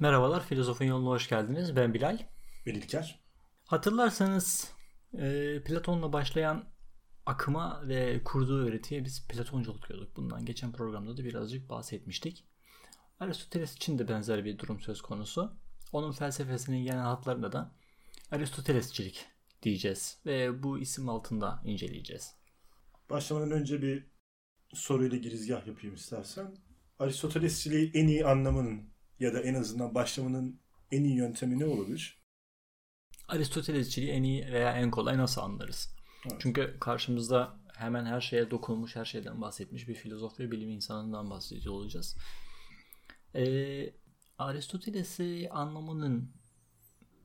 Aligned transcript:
Merhabalar, 0.00 0.46
Filozofun 0.46 0.84
Yoluna 0.84 1.08
hoş 1.08 1.28
geldiniz. 1.28 1.76
Ben 1.76 1.94
Bilal. 1.94 2.18
Ben 2.66 2.74
İlker. 2.74 3.20
Hatırlarsanız 3.64 4.72
e, 5.18 5.56
Platon'la 5.64 6.12
başlayan 6.12 6.64
akıma 7.26 7.88
ve 7.88 8.24
kurduğu 8.24 8.66
öğretiye 8.66 9.04
biz 9.04 9.28
Platonculuk 9.28 9.88
diyorduk. 9.88 10.16
Bundan 10.16 10.44
geçen 10.44 10.72
programda 10.72 11.16
da 11.16 11.24
birazcık 11.24 11.68
bahsetmiştik. 11.68 12.44
Aristoteles 13.20 13.76
için 13.76 13.98
de 13.98 14.08
benzer 14.08 14.44
bir 14.44 14.58
durum 14.58 14.80
söz 14.80 15.02
konusu. 15.02 15.56
Onun 15.92 16.12
felsefesinin 16.12 16.84
genel 16.84 17.02
hatlarında 17.02 17.52
da 17.52 17.74
Aristotelesçilik 18.30 19.26
diyeceğiz 19.62 20.18
ve 20.26 20.62
bu 20.62 20.78
isim 20.78 21.08
altında 21.08 21.62
inceleyeceğiz. 21.64 22.34
Başlamadan 23.10 23.50
önce 23.50 23.82
bir 23.82 24.06
soruyla 24.74 25.18
girizgah 25.18 25.66
yapayım 25.66 25.94
istersen. 25.94 26.56
Aristotelesçiliği 26.98 27.90
en 27.94 28.06
iyi 28.06 28.26
anlamanın 28.26 28.97
ya 29.20 29.34
da 29.34 29.40
en 29.40 29.54
azından 29.54 29.94
başlamanın 29.94 30.60
en 30.92 31.04
iyi 31.04 31.16
yöntemi 31.16 31.58
ne 31.58 31.64
olabilir? 31.64 32.18
Aristotelesçiliği 33.28 34.12
en 34.12 34.22
iyi 34.22 34.46
veya 34.46 34.72
en 34.72 34.90
kolay 34.90 35.18
nasıl 35.18 35.40
anlarız? 35.40 35.94
Evet. 36.26 36.36
Çünkü 36.40 36.76
karşımızda 36.80 37.60
hemen 37.74 38.04
her 38.04 38.20
şeye 38.20 38.50
dokunmuş, 38.50 38.96
her 38.96 39.04
şeyden 39.04 39.40
bahsetmiş 39.40 39.88
bir 39.88 39.94
filozof 39.94 40.40
ve 40.40 40.50
bilim 40.50 40.70
insanından 40.70 41.30
bahsediyor 41.30 41.74
olacağız. 41.74 42.16
Ee, 43.34 43.94
Aristoteles'i 44.38 45.48
anlamanın, 45.50 46.32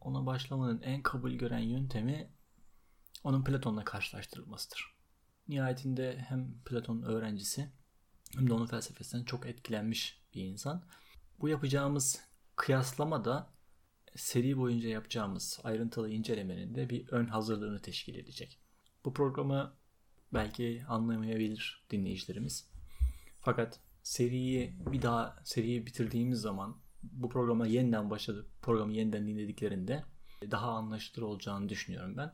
ona 0.01 0.25
başlamanın 0.25 0.81
en 0.81 1.01
kabul 1.01 1.31
gören 1.31 1.59
yöntemi 1.59 2.31
onun 3.23 3.43
Platon'la 3.43 3.83
karşılaştırılmasıdır. 3.83 4.93
Nihayetinde 5.47 6.17
hem 6.27 6.63
Platon 6.65 7.01
öğrencisi 7.01 7.71
hem 8.35 8.49
de 8.49 8.53
onun 8.53 8.65
felsefesinden 8.65 9.23
çok 9.23 9.45
etkilenmiş 9.45 10.21
bir 10.33 10.41
insan. 10.41 10.83
Bu 11.39 11.49
yapacağımız 11.49 12.21
kıyaslama 12.55 13.25
da 13.25 13.53
seri 14.15 14.57
boyunca 14.57 14.89
yapacağımız 14.89 15.59
ayrıntılı 15.63 16.09
incelemenin 16.09 16.75
de 16.75 16.89
bir 16.89 17.07
ön 17.07 17.25
hazırlığını 17.25 17.81
teşkil 17.81 18.15
edecek. 18.15 18.59
Bu 19.05 19.13
programı 19.13 19.73
belki 20.33 20.83
anlamayabilir 20.87 21.85
dinleyicilerimiz. 21.91 22.69
Fakat 23.41 23.79
seriyi 24.03 24.75
bir 24.91 25.01
daha 25.01 25.35
seriyi 25.43 25.85
bitirdiğimiz 25.85 26.41
zaman 26.41 26.77
bu 27.03 27.29
programa 27.29 27.67
yeniden 27.67 28.09
başladık. 28.09 28.47
Programı 28.61 28.93
yeniden 28.93 29.27
dinlediklerinde 29.27 30.03
daha 30.51 30.71
anlaşılır 30.71 31.21
olacağını 31.21 31.69
düşünüyorum 31.69 32.17
ben. 32.17 32.33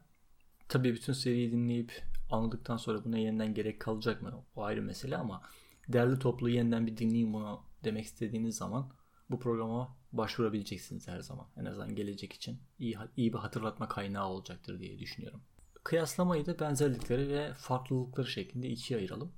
Tabii 0.68 0.94
bütün 0.94 1.14
seriyi 1.14 1.52
dinleyip 1.52 2.04
anladıktan 2.32 2.78
sonra 2.78 3.06
buna 3.06 3.18
yeniden 3.18 3.54
gerek 3.54 3.82
kalacak 3.82 4.22
mı? 4.22 4.46
O 4.56 4.64
ayrı 4.64 4.82
mesele 4.82 5.18
ama 5.18 5.42
derli 5.88 6.20
toplu 6.20 6.50
yeniden 6.50 6.88
bir 6.88 6.98
dinleyin 6.98 7.34
bunu 7.34 7.69
demek 7.84 8.06
istediğiniz 8.06 8.58
zaman 8.58 8.94
bu 9.30 9.40
programa 9.40 9.98
başvurabileceksiniz 10.12 11.08
her 11.08 11.20
zaman. 11.20 11.48
En 11.58 11.66
azından 11.66 11.96
gelecek 11.96 12.34
için 12.34 12.62
iyi, 12.80 12.98
iyi 13.18 13.34
bir 13.34 13.38
hatırlatma 13.38 13.88
kaynağı 13.88 14.28
olacaktır 14.28 14.80
diye 14.80 15.00
düşünüyorum. 15.00 15.42
Kıyaslamayı 15.84 16.46
da 16.46 16.60
benzerlikleri 16.60 17.30
ve 17.30 17.54
farklılıkları 17.54 18.28
şeklinde 18.28 18.70
ikiye 18.70 19.00
ayıralım. 19.00 19.32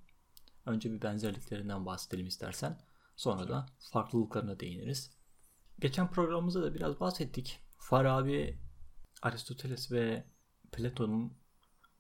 Önce 0.66 0.92
bir 0.92 1.02
benzerliklerinden 1.02 1.86
bahsedelim 1.86 2.28
istersen. 2.28 2.80
Sonra 3.16 3.50
da 3.50 3.66
farklılıklarına 3.80 4.60
değiniriz. 4.60 5.12
Geçen 5.80 6.12
programımızda 6.12 6.64
da 6.64 6.74
biraz 6.74 7.00
bahsettik. 7.00 7.60
Farabi, 7.78 8.58
Aristoteles 9.22 9.92
ve 9.92 10.26
Platon'un 10.72 11.34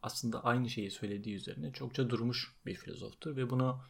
aslında 0.01 0.43
aynı 0.43 0.69
şeyi 0.69 0.91
söylediği 0.91 1.35
üzerine 1.35 1.73
çokça 1.73 2.09
durmuş 2.09 2.55
bir 2.65 2.75
filozoftur 2.75 3.35
ve 3.35 3.49
bunu 3.49 3.81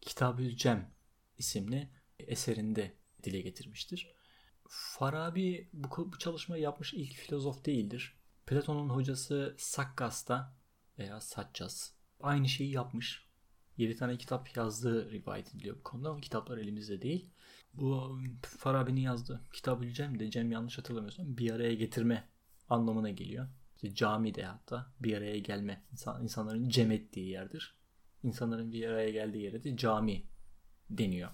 Kitab-ül 0.00 0.56
Cem 0.56 0.90
isimli 1.38 1.90
eserinde 2.28 2.94
dile 3.22 3.40
getirmiştir. 3.40 4.12
Farabi 4.68 5.70
bu, 5.72 6.12
bu 6.12 6.18
çalışmayı 6.18 6.62
yapmış 6.62 6.94
ilk 6.94 7.14
filozof 7.14 7.64
değildir. 7.64 8.16
Platon'un 8.46 8.88
hocası 8.88 9.54
Sakkas'ta 9.58 10.56
veya 10.98 11.20
Saccas 11.20 11.90
aynı 12.20 12.48
şeyi 12.48 12.70
yapmış. 12.70 13.26
7 13.76 13.96
tane 13.96 14.18
kitap 14.18 14.56
yazdığı 14.56 15.10
rivayet 15.10 15.54
ediliyor 15.54 15.76
bu 15.76 15.82
konuda 15.82 16.10
ama 16.10 16.20
kitaplar 16.20 16.58
elimizde 16.58 17.02
değil. 17.02 17.30
Bu 17.74 18.20
Farabi'nin 18.42 19.00
yazdığı 19.00 19.40
kitab 19.52 19.82
Cem 19.92 20.18
de 20.18 20.30
Cem 20.30 20.52
yanlış 20.52 20.78
hatırlamıyorsam 20.78 21.36
bir 21.36 21.50
araya 21.50 21.74
getirme 21.74 22.28
anlamına 22.68 23.10
geliyor. 23.10 23.48
İşte 23.74 23.94
cami 23.94 24.34
de 24.34 24.44
hatta 24.44 24.92
bir 25.00 25.16
araya 25.16 25.38
gelme. 25.38 25.82
İnsan, 25.92 26.22
insanların 26.22 26.68
cem 26.68 26.90
ettiği 26.90 27.28
yerdir. 27.28 27.76
İnsanların 28.22 28.72
bir 28.72 28.86
araya 28.86 29.10
geldiği 29.10 29.42
yere 29.42 29.64
de 29.64 29.76
cami 29.76 30.26
deniyor. 30.90 31.30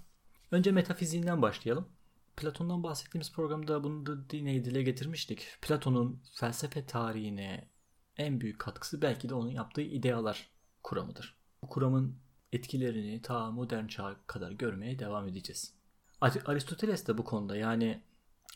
Önce 0.52 0.72
metafiziğinden 0.72 1.42
başlayalım. 1.42 1.88
Platon'dan 2.36 2.82
bahsettiğimiz 2.82 3.32
programda 3.32 3.84
bunu 3.84 4.06
da 4.06 4.36
yine 4.36 4.64
dile 4.64 4.82
getirmiştik. 4.82 5.46
Platon'un 5.62 6.22
felsefe 6.34 6.86
tarihine 6.86 7.68
en 8.16 8.40
büyük 8.40 8.58
katkısı 8.58 9.02
belki 9.02 9.28
de 9.28 9.34
onun 9.34 9.50
yaptığı 9.50 9.82
idealar 9.82 10.50
kuramıdır. 10.82 11.36
Bu 11.62 11.68
kuramın 11.68 12.18
etkilerini 12.52 13.22
ta 13.22 13.50
modern 13.50 13.86
çağa 13.86 14.16
kadar 14.26 14.52
görmeye 14.52 14.98
devam 14.98 15.28
edeceğiz. 15.28 15.74
Aristoteles 16.20 17.06
de 17.06 17.18
bu 17.18 17.24
konuda 17.24 17.56
yani 17.56 18.02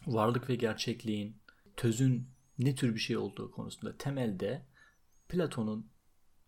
varlık 0.07 0.51
ve 0.51 0.55
gerçekliğin, 0.55 1.37
tözün 1.77 2.29
ne 2.59 2.75
tür 2.75 2.95
bir 2.95 3.01
şey 3.01 3.17
olduğu 3.17 3.51
konusunda 3.51 3.97
temelde 3.99 4.67
Platon'un 5.29 5.91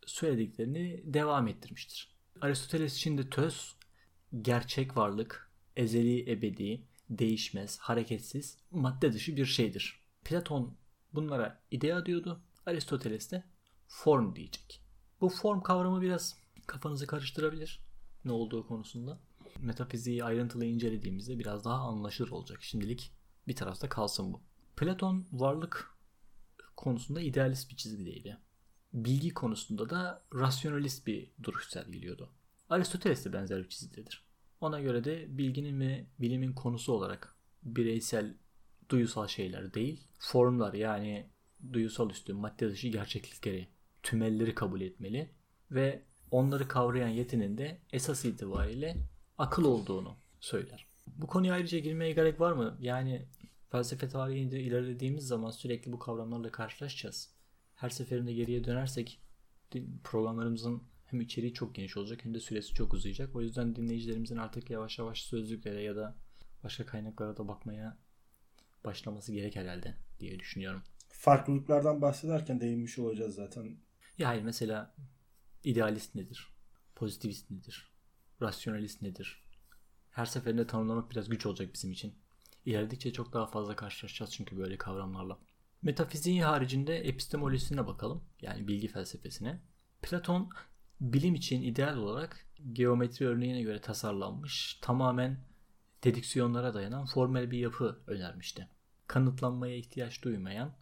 söylediklerini 0.06 1.02
devam 1.04 1.48
ettirmiştir. 1.48 2.16
Aristoteles 2.40 2.96
için 2.96 3.18
de 3.18 3.30
töz 3.30 3.77
gerçek 4.42 4.96
varlık, 4.96 5.50
ezeli 5.76 6.30
ebedi, 6.30 6.82
değişmez, 7.10 7.78
hareketsiz, 7.78 8.58
madde 8.70 9.12
dışı 9.12 9.36
bir 9.36 9.46
şeydir. 9.46 10.00
Platon 10.24 10.76
bunlara 11.14 11.62
idea 11.70 12.06
diyordu. 12.06 12.40
Aristoteles 12.66 13.30
de 13.30 13.44
form 13.86 14.36
diyecek. 14.36 14.82
Bu 15.20 15.28
form 15.28 15.60
kavramı 15.60 16.00
biraz 16.00 16.36
kafanızı 16.66 17.06
karıştırabilir 17.06 17.80
ne 18.24 18.32
olduğu 18.32 18.66
konusunda. 18.66 19.20
Metafiziği 19.60 20.24
ayrıntılı 20.24 20.64
incelediğimizde 20.64 21.38
biraz 21.38 21.64
daha 21.64 21.78
anlaşılır 21.78 22.30
olacak. 22.30 22.62
Şimdilik 22.62 23.12
bir 23.48 23.56
tarafta 23.56 23.88
kalsın 23.88 24.32
bu. 24.32 24.42
Platon 24.76 25.26
varlık 25.32 25.98
konusunda 26.76 27.20
idealist 27.20 27.70
bir 27.70 27.76
çizgideydi. 27.76 28.38
Bilgi 28.92 29.30
konusunda 29.30 29.90
da 29.90 30.24
rasyonalist 30.34 31.06
bir 31.06 31.32
duruş 31.42 31.68
sergiliyordu. 31.68 32.32
Aristoteles 32.68 33.24
de 33.24 33.32
benzer 33.32 33.58
bir 33.64 33.68
çizgidedir. 33.68 34.24
Ona 34.60 34.80
göre 34.80 35.04
de 35.04 35.38
bilginin 35.38 35.80
ve 35.80 36.06
bilimin 36.18 36.52
konusu 36.52 36.92
olarak 36.92 37.36
bireysel 37.62 38.34
duyusal 38.88 39.26
şeyler 39.26 39.74
değil, 39.74 40.08
formlar 40.18 40.74
yani 40.74 41.30
duyusal 41.72 42.10
üstü 42.10 42.32
madde 42.32 42.70
dışı 42.70 42.88
gerçeklikleri, 42.88 43.68
tümelleri 44.02 44.54
kabul 44.54 44.80
etmeli 44.80 45.30
ve 45.70 46.02
onları 46.30 46.68
kavrayan 46.68 47.08
yetinin 47.08 47.58
de 47.58 47.80
esas 47.92 48.24
itibariyle 48.24 48.96
akıl 49.38 49.64
olduğunu 49.64 50.16
söyler. 50.40 50.86
Bu 51.06 51.26
konuya 51.26 51.54
ayrıca 51.54 51.78
girmeye 51.78 52.12
gerek 52.12 52.40
var 52.40 52.52
mı? 52.52 52.76
Yani 52.80 53.26
felsefe 53.70 54.08
tarihinde 54.08 54.60
ilerlediğimiz 54.60 55.26
zaman 55.26 55.50
sürekli 55.50 55.92
bu 55.92 55.98
kavramlarla 55.98 56.50
karşılaşacağız. 56.50 57.34
Her 57.74 57.90
seferinde 57.90 58.32
geriye 58.32 58.64
dönersek 58.64 59.20
programlarımızın 60.04 60.82
hem 61.10 61.20
içeriği 61.20 61.54
çok 61.54 61.74
geniş 61.74 61.96
olacak 61.96 62.24
hem 62.24 62.34
de 62.34 62.40
süresi 62.40 62.74
çok 62.74 62.94
uzayacak. 62.94 63.36
O 63.36 63.42
yüzden 63.42 63.76
dinleyicilerimizin 63.76 64.36
artık 64.36 64.70
yavaş 64.70 64.98
yavaş 64.98 65.22
sözlüklere 65.22 65.82
ya 65.82 65.96
da 65.96 66.16
başka 66.64 66.86
kaynaklara 66.86 67.36
da 67.36 67.48
bakmaya 67.48 67.98
başlaması 68.84 69.32
gerek 69.32 69.56
herhalde 69.56 69.96
diye 70.20 70.40
düşünüyorum. 70.40 70.82
Farklılıklardan 71.08 72.02
bahsederken 72.02 72.60
değinmiş 72.60 72.98
olacağız 72.98 73.34
zaten. 73.34 73.76
Ya 74.18 74.28
hayır 74.28 74.42
mesela 74.42 74.94
idealist 75.64 76.14
nedir? 76.14 76.48
Pozitivist 76.94 77.50
nedir? 77.50 77.92
Rasyonalist 78.42 79.02
nedir? 79.02 79.42
Her 80.10 80.26
seferinde 80.26 80.66
tanımlamak 80.66 81.10
biraz 81.10 81.28
güç 81.28 81.46
olacak 81.46 81.74
bizim 81.74 81.92
için. 81.92 82.14
İlerledikçe 82.64 83.12
çok 83.12 83.32
daha 83.32 83.46
fazla 83.46 83.76
karşılaşacağız 83.76 84.32
çünkü 84.32 84.58
böyle 84.58 84.78
kavramlarla. 84.78 85.38
Metafiziğin 85.82 86.42
haricinde 86.42 86.96
epistemolojisine 86.96 87.86
bakalım. 87.86 88.24
Yani 88.40 88.68
bilgi 88.68 88.88
felsefesine. 88.88 89.60
Platon 90.02 90.50
bilim 91.00 91.34
için 91.34 91.62
ideal 91.62 91.96
olarak 91.96 92.46
geometri 92.72 93.26
örneğine 93.26 93.62
göre 93.62 93.80
tasarlanmış, 93.80 94.78
tamamen 94.82 95.40
dediksiyonlara 96.04 96.74
dayanan 96.74 97.06
formel 97.06 97.50
bir 97.50 97.58
yapı 97.58 98.00
önermişti. 98.06 98.68
Kanıtlanmaya 99.06 99.76
ihtiyaç 99.76 100.22
duymayan, 100.22 100.74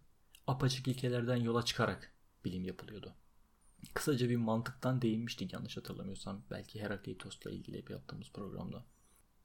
apaçık 0.47 0.89
ilkelerden 0.89 1.37
yola 1.37 1.65
çıkarak 1.65 2.13
bilim 2.45 2.65
yapılıyordu. 2.65 3.15
Kısaca 3.95 4.29
bir 4.29 4.37
mantıktan 4.37 5.03
değinmiştik 5.03 5.53
yanlış 5.53 5.77
hatırlamıyorsam. 5.77 6.43
Belki 6.51 6.83
Herakleitos'la 6.83 7.51
ilgili 7.51 7.87
bir 7.87 7.93
yaptığımız 7.93 8.33
programda. 8.33 8.85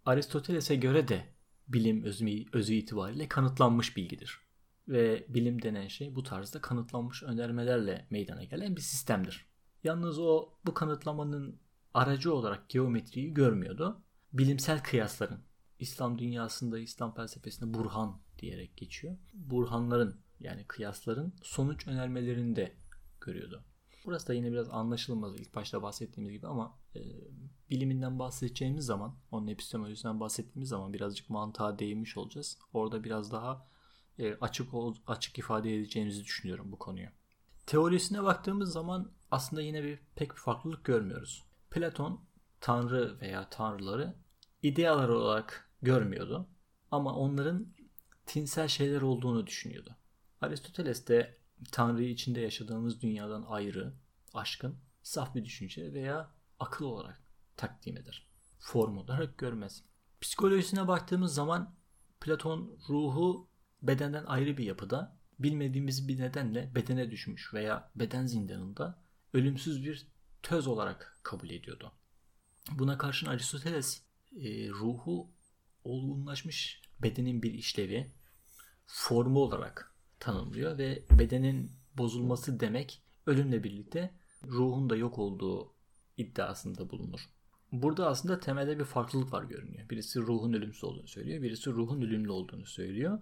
Aristoteles'e 0.05 0.75
göre 0.75 1.07
de 1.07 1.25
bilim 1.67 2.03
özü, 2.03 2.45
özü 2.53 2.73
itibariyle 2.73 3.27
kanıtlanmış 3.27 3.97
bilgidir. 3.97 4.39
Ve 4.87 5.25
bilim 5.29 5.61
denen 5.61 5.87
şey 5.87 6.15
bu 6.15 6.23
tarzda 6.23 6.61
kanıtlanmış 6.61 7.23
önermelerle 7.23 8.07
meydana 8.09 8.43
gelen 8.43 8.75
bir 8.75 8.81
sistemdir. 8.81 9.50
Yalnız 9.83 10.19
o 10.19 10.49
bu 10.65 10.73
kanıtlamanın 10.73 11.59
aracı 11.93 12.33
olarak 12.33 12.69
geometriyi 12.69 13.33
görmüyordu. 13.33 14.01
Bilimsel 14.33 14.83
kıyasların 14.83 15.39
İslam 15.79 16.19
dünyasında, 16.19 16.79
İslam 16.79 17.13
felsefesinde 17.13 17.73
burhan 17.73 18.21
diyerek 18.39 18.77
geçiyor. 18.77 19.17
Burhanların 19.33 20.19
yani 20.39 20.65
kıyasların 20.67 21.33
sonuç 21.41 21.87
önermelerinde 21.87 22.75
görüyordu. 23.21 23.63
Burası 24.05 24.27
da 24.27 24.33
yine 24.33 24.51
biraz 24.51 24.69
anlaşılmaz 24.69 25.35
ilk 25.39 25.55
başta 25.55 25.81
bahsettiğimiz 25.81 26.33
gibi 26.33 26.47
ama 26.47 26.79
e, 26.95 26.99
biliminden 27.69 28.19
bahsedeceğimiz 28.19 28.85
zaman, 28.85 29.15
onun 29.31 29.47
epistemolojisinden 29.47 30.19
bahsettiğimiz 30.19 30.69
zaman 30.69 30.93
birazcık 30.93 31.29
mantığa 31.29 31.79
değinmiş 31.79 32.17
olacağız. 32.17 32.57
Orada 32.73 33.03
biraz 33.03 33.31
daha 33.31 33.67
e, 34.19 34.35
açık 34.35 34.69
açık 35.07 35.39
ifade 35.39 35.75
edeceğimizi 35.75 36.23
düşünüyorum 36.23 36.71
bu 36.71 36.79
konuyu. 36.79 37.07
Teorisine 37.65 38.23
baktığımız 38.23 38.73
zaman 38.73 39.11
aslında 39.31 39.61
yine 39.61 39.83
bir 39.83 39.99
pek 40.15 40.31
bir 40.31 40.35
farklılık 40.35 40.83
görmüyoruz. 40.83 41.43
Platon 41.71 42.21
tanrı 42.59 43.19
veya 43.21 43.49
tanrıları 43.49 44.15
idealar 44.63 45.09
olarak 45.09 45.69
görmüyordu 45.81 46.47
ama 46.91 47.15
onların 47.15 47.67
tinsel 48.25 48.67
şeyler 48.67 49.01
olduğunu 49.01 49.47
düşünüyordu. 49.47 49.95
Aristoteles 50.41 51.07
de 51.07 51.37
Tanrı'yı 51.71 52.09
içinde 52.09 52.39
yaşadığımız 52.39 53.01
dünyadan 53.01 53.45
ayrı, 53.47 53.93
aşkın, 54.33 54.75
saf 55.03 55.35
bir 55.35 55.45
düşünce 55.45 55.93
veya 55.93 56.31
akıl 56.59 56.85
olarak 56.85 57.21
takdim 57.57 57.97
eder. 57.97 58.27
Form 58.59 58.97
olarak 58.97 59.37
görmez. 59.37 59.83
Psikolojisine 60.21 60.87
baktığımız 60.87 61.33
zaman 61.33 61.75
Platon 62.21 62.77
ruhu 62.89 63.47
bedenden 63.81 64.25
ayrı 64.25 64.57
bir 64.57 64.63
yapıda, 64.63 65.17
bilmediğimiz 65.43 66.07
bir 66.07 66.19
nedenle 66.19 66.75
bedene 66.75 67.11
düşmüş 67.11 67.53
veya 67.53 67.91
beden 67.95 68.25
zindanında 68.25 69.01
ölümsüz 69.33 69.85
bir 69.85 70.07
töz 70.43 70.67
olarak 70.67 71.19
kabul 71.23 71.49
ediyordu. 71.49 71.91
Buna 72.71 72.97
karşın 72.97 73.27
Aristoteles 73.27 74.01
e, 74.35 74.69
ruhu 74.69 75.31
olgunlaşmış 75.83 76.81
bedenin 77.03 77.43
bir 77.43 77.53
işlevi, 77.53 78.11
formu 78.85 79.39
olarak 79.39 79.95
tanımlıyor 80.19 80.77
ve 80.77 81.03
bedenin 81.19 81.71
bozulması 81.97 82.59
demek 82.59 83.03
ölümle 83.25 83.63
birlikte 83.63 84.13
ruhun 84.43 84.89
da 84.89 84.95
yok 84.95 85.19
olduğu 85.19 85.73
iddiasında 86.17 86.89
bulunur. 86.89 87.19
Burada 87.71 88.07
aslında 88.07 88.39
temelde 88.39 88.79
bir 88.79 88.83
farklılık 88.83 89.33
var 89.33 89.43
görünüyor. 89.43 89.89
Birisi 89.89 90.19
ruhun 90.19 90.53
ölümsüz 90.53 90.83
olduğunu 90.83 91.07
söylüyor, 91.07 91.41
birisi 91.41 91.71
ruhun 91.71 92.01
ölümlü 92.01 92.31
olduğunu 92.31 92.65
söylüyor. 92.65 93.19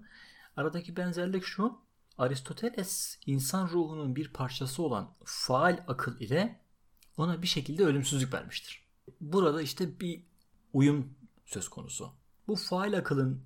Aradaki 0.55 0.97
benzerlik 0.97 1.43
şu, 1.43 1.79
Aristoteles 2.19 3.17
insan 3.25 3.67
ruhunun 3.67 4.15
bir 4.15 4.33
parçası 4.33 4.83
olan 4.83 5.13
faal 5.23 5.83
akıl 5.87 6.19
ile 6.19 6.59
ona 7.17 7.41
bir 7.41 7.47
şekilde 7.47 7.85
ölümsüzlük 7.85 8.33
vermiştir. 8.33 8.87
Burada 9.21 9.61
işte 9.61 9.99
bir 9.99 10.23
uyum 10.73 11.13
söz 11.45 11.69
konusu. 11.69 12.11
Bu 12.47 12.55
faal 12.55 12.93
akılın 12.93 13.43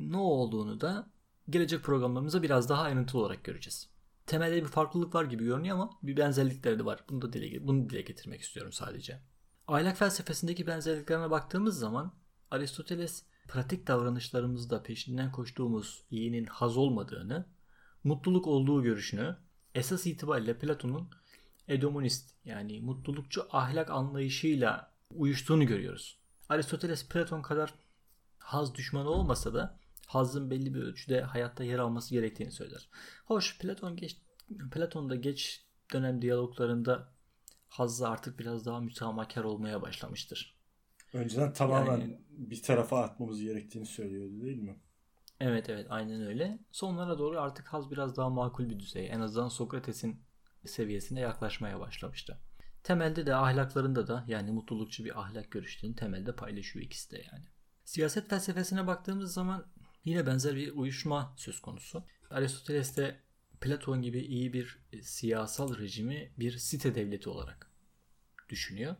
ne 0.00 0.16
olduğunu 0.16 0.80
da 0.80 1.10
gelecek 1.50 1.82
programlarımızda 1.82 2.42
biraz 2.42 2.68
daha 2.68 2.82
ayrıntılı 2.82 3.20
olarak 3.20 3.44
göreceğiz. 3.44 3.90
Temelde 4.26 4.62
bir 4.62 4.68
farklılık 4.68 5.14
var 5.14 5.24
gibi 5.24 5.44
görünüyor 5.44 5.76
ama 5.76 5.98
bir 6.02 6.16
benzerlikleri 6.16 6.78
de 6.78 6.84
var. 6.84 7.04
Bunu 7.08 7.22
da 7.22 7.32
dile, 7.32 7.66
bunu 7.66 7.90
dile 7.90 8.00
getirmek 8.00 8.40
istiyorum 8.40 8.72
sadece. 8.72 9.20
Ahlak 9.68 9.96
felsefesindeki 9.96 10.66
benzerliklerine 10.66 11.30
baktığımız 11.30 11.78
zaman 11.78 12.14
Aristoteles 12.50 13.24
pratik 13.48 13.86
davranışlarımızda 13.86 14.82
peşinden 14.82 15.32
koştuğumuz 15.32 16.04
iyinin 16.10 16.44
haz 16.46 16.76
olmadığını, 16.76 17.46
mutluluk 18.04 18.46
olduğu 18.46 18.82
görüşünü 18.82 19.36
esas 19.74 20.06
itibariyle 20.06 20.58
Platon'un 20.58 21.10
edomonist 21.68 22.34
yani 22.44 22.80
mutlulukçu 22.80 23.46
ahlak 23.50 23.90
anlayışıyla 23.90 24.92
uyuştuğunu 25.14 25.66
görüyoruz. 25.66 26.18
Aristoteles 26.48 27.08
Platon 27.08 27.42
kadar 27.42 27.74
haz 28.38 28.74
düşmanı 28.74 29.10
olmasa 29.10 29.54
da 29.54 29.78
hazın 30.06 30.50
belli 30.50 30.74
bir 30.74 30.82
ölçüde 30.82 31.22
hayatta 31.22 31.64
yer 31.64 31.78
alması 31.78 32.14
gerektiğini 32.14 32.50
söyler. 32.52 32.88
Hoş 33.24 33.58
Platon 33.58 33.96
geç 33.96 34.16
Platon'da 34.72 35.16
geç 35.16 35.64
dönem 35.92 36.22
diyaloglarında 36.22 37.12
hazzı 37.68 38.08
artık 38.08 38.38
biraz 38.38 38.66
daha 38.66 38.80
mütemakar 38.80 39.44
olmaya 39.44 39.82
başlamıştır. 39.82 40.60
Önceden 41.12 41.52
tamamen 41.52 42.00
yani, 42.00 42.20
bir 42.28 42.62
tarafa 42.62 43.02
atmamız 43.02 43.40
gerektiğini 43.40 43.86
söylüyordu 43.86 44.42
değil 44.42 44.58
mi? 44.58 44.76
Evet 45.40 45.70
evet 45.70 45.86
aynen 45.90 46.26
öyle. 46.26 46.58
Sonlara 46.72 47.18
doğru 47.18 47.40
artık 47.40 47.66
haz 47.66 47.90
biraz 47.90 48.16
daha 48.16 48.28
makul 48.28 48.70
bir 48.70 48.78
düzey. 48.78 49.08
En 49.10 49.20
azından 49.20 49.48
Sokrates'in 49.48 50.22
seviyesine 50.66 51.20
yaklaşmaya 51.20 51.80
başlamıştı. 51.80 52.38
Temelde 52.82 53.26
de 53.26 53.34
ahlaklarında 53.34 54.08
da 54.08 54.24
yani 54.28 54.50
mutlulukçu 54.50 55.04
bir 55.04 55.20
ahlak 55.20 55.50
görüşlerini 55.50 55.96
temelde 55.96 56.36
paylaşıyor 56.36 56.84
ikisi 56.84 57.10
de 57.10 57.24
yani. 57.32 57.44
Siyaset 57.84 58.28
felsefesine 58.28 58.86
baktığımız 58.86 59.32
zaman 59.34 59.66
Yine 60.04 60.26
benzer 60.26 60.56
bir 60.56 60.72
uyuşma 60.72 61.34
söz 61.36 61.60
konusu. 61.60 62.04
Aristoteles 62.30 62.96
de 62.96 63.20
Platon 63.60 64.02
gibi 64.02 64.18
iyi 64.18 64.52
bir 64.52 64.78
e, 64.92 65.02
siyasal 65.02 65.78
rejimi 65.78 66.32
bir 66.38 66.58
site 66.58 66.94
devleti 66.94 67.28
olarak 67.28 67.70
düşünüyor. 68.48 68.96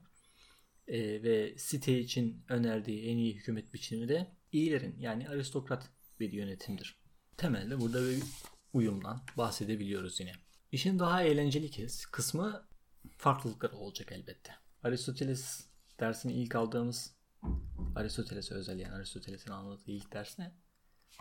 E, 0.89 1.23
ve 1.23 1.59
site 1.59 1.99
için 1.99 2.45
önerdiği 2.49 3.05
en 3.05 3.17
iyi 3.17 3.35
hükümet 3.35 3.75
biçimi 3.75 4.09
de 4.09 4.31
iyilerin 4.53 4.99
yani 4.99 5.29
aristokrat 5.29 5.91
bir 6.21 6.33
yönetimdir. 6.33 7.01
Temelde 7.37 7.81
burada 7.81 8.03
bir 8.03 8.23
uyumdan 8.73 9.21
bahsedebiliyoruz 9.37 10.21
yine. 10.21 10.33
İşin 10.73 10.99
daha 10.99 11.23
eğlenceli 11.23 11.89
kısmı 12.13 12.69
farklılıklar 13.17 13.71
olacak 13.71 14.13
elbette. 14.13 14.53
Aristoteles 14.83 15.67
dersini 16.01 16.33
ilk 16.33 16.55
aldığımız 16.55 17.15
Aristoteles'e 17.97 18.55
özel 18.55 18.79
yani 18.79 18.95
Aristoteles'in 18.95 19.51
anlattığı 19.51 19.91
ilk 19.91 20.13
ders 20.13 20.39
ne? 20.39 20.55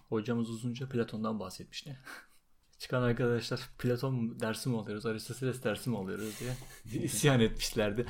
Hocamız 0.09 0.49
uzunca 0.49 0.89
Platon'dan 0.89 1.39
bahsetmişti. 1.39 1.99
Çıkan 2.77 3.01
arkadaşlar 3.01 3.69
Platon 3.77 4.39
dersi 4.39 4.69
mi 4.69 4.77
alıyoruz, 4.77 5.05
Aristoteles 5.05 5.63
dersi 5.63 5.89
mi 5.89 5.97
alıyoruz 5.97 6.39
diye 6.39 6.55
isyan 7.03 7.39
etmişlerdi. 7.39 8.05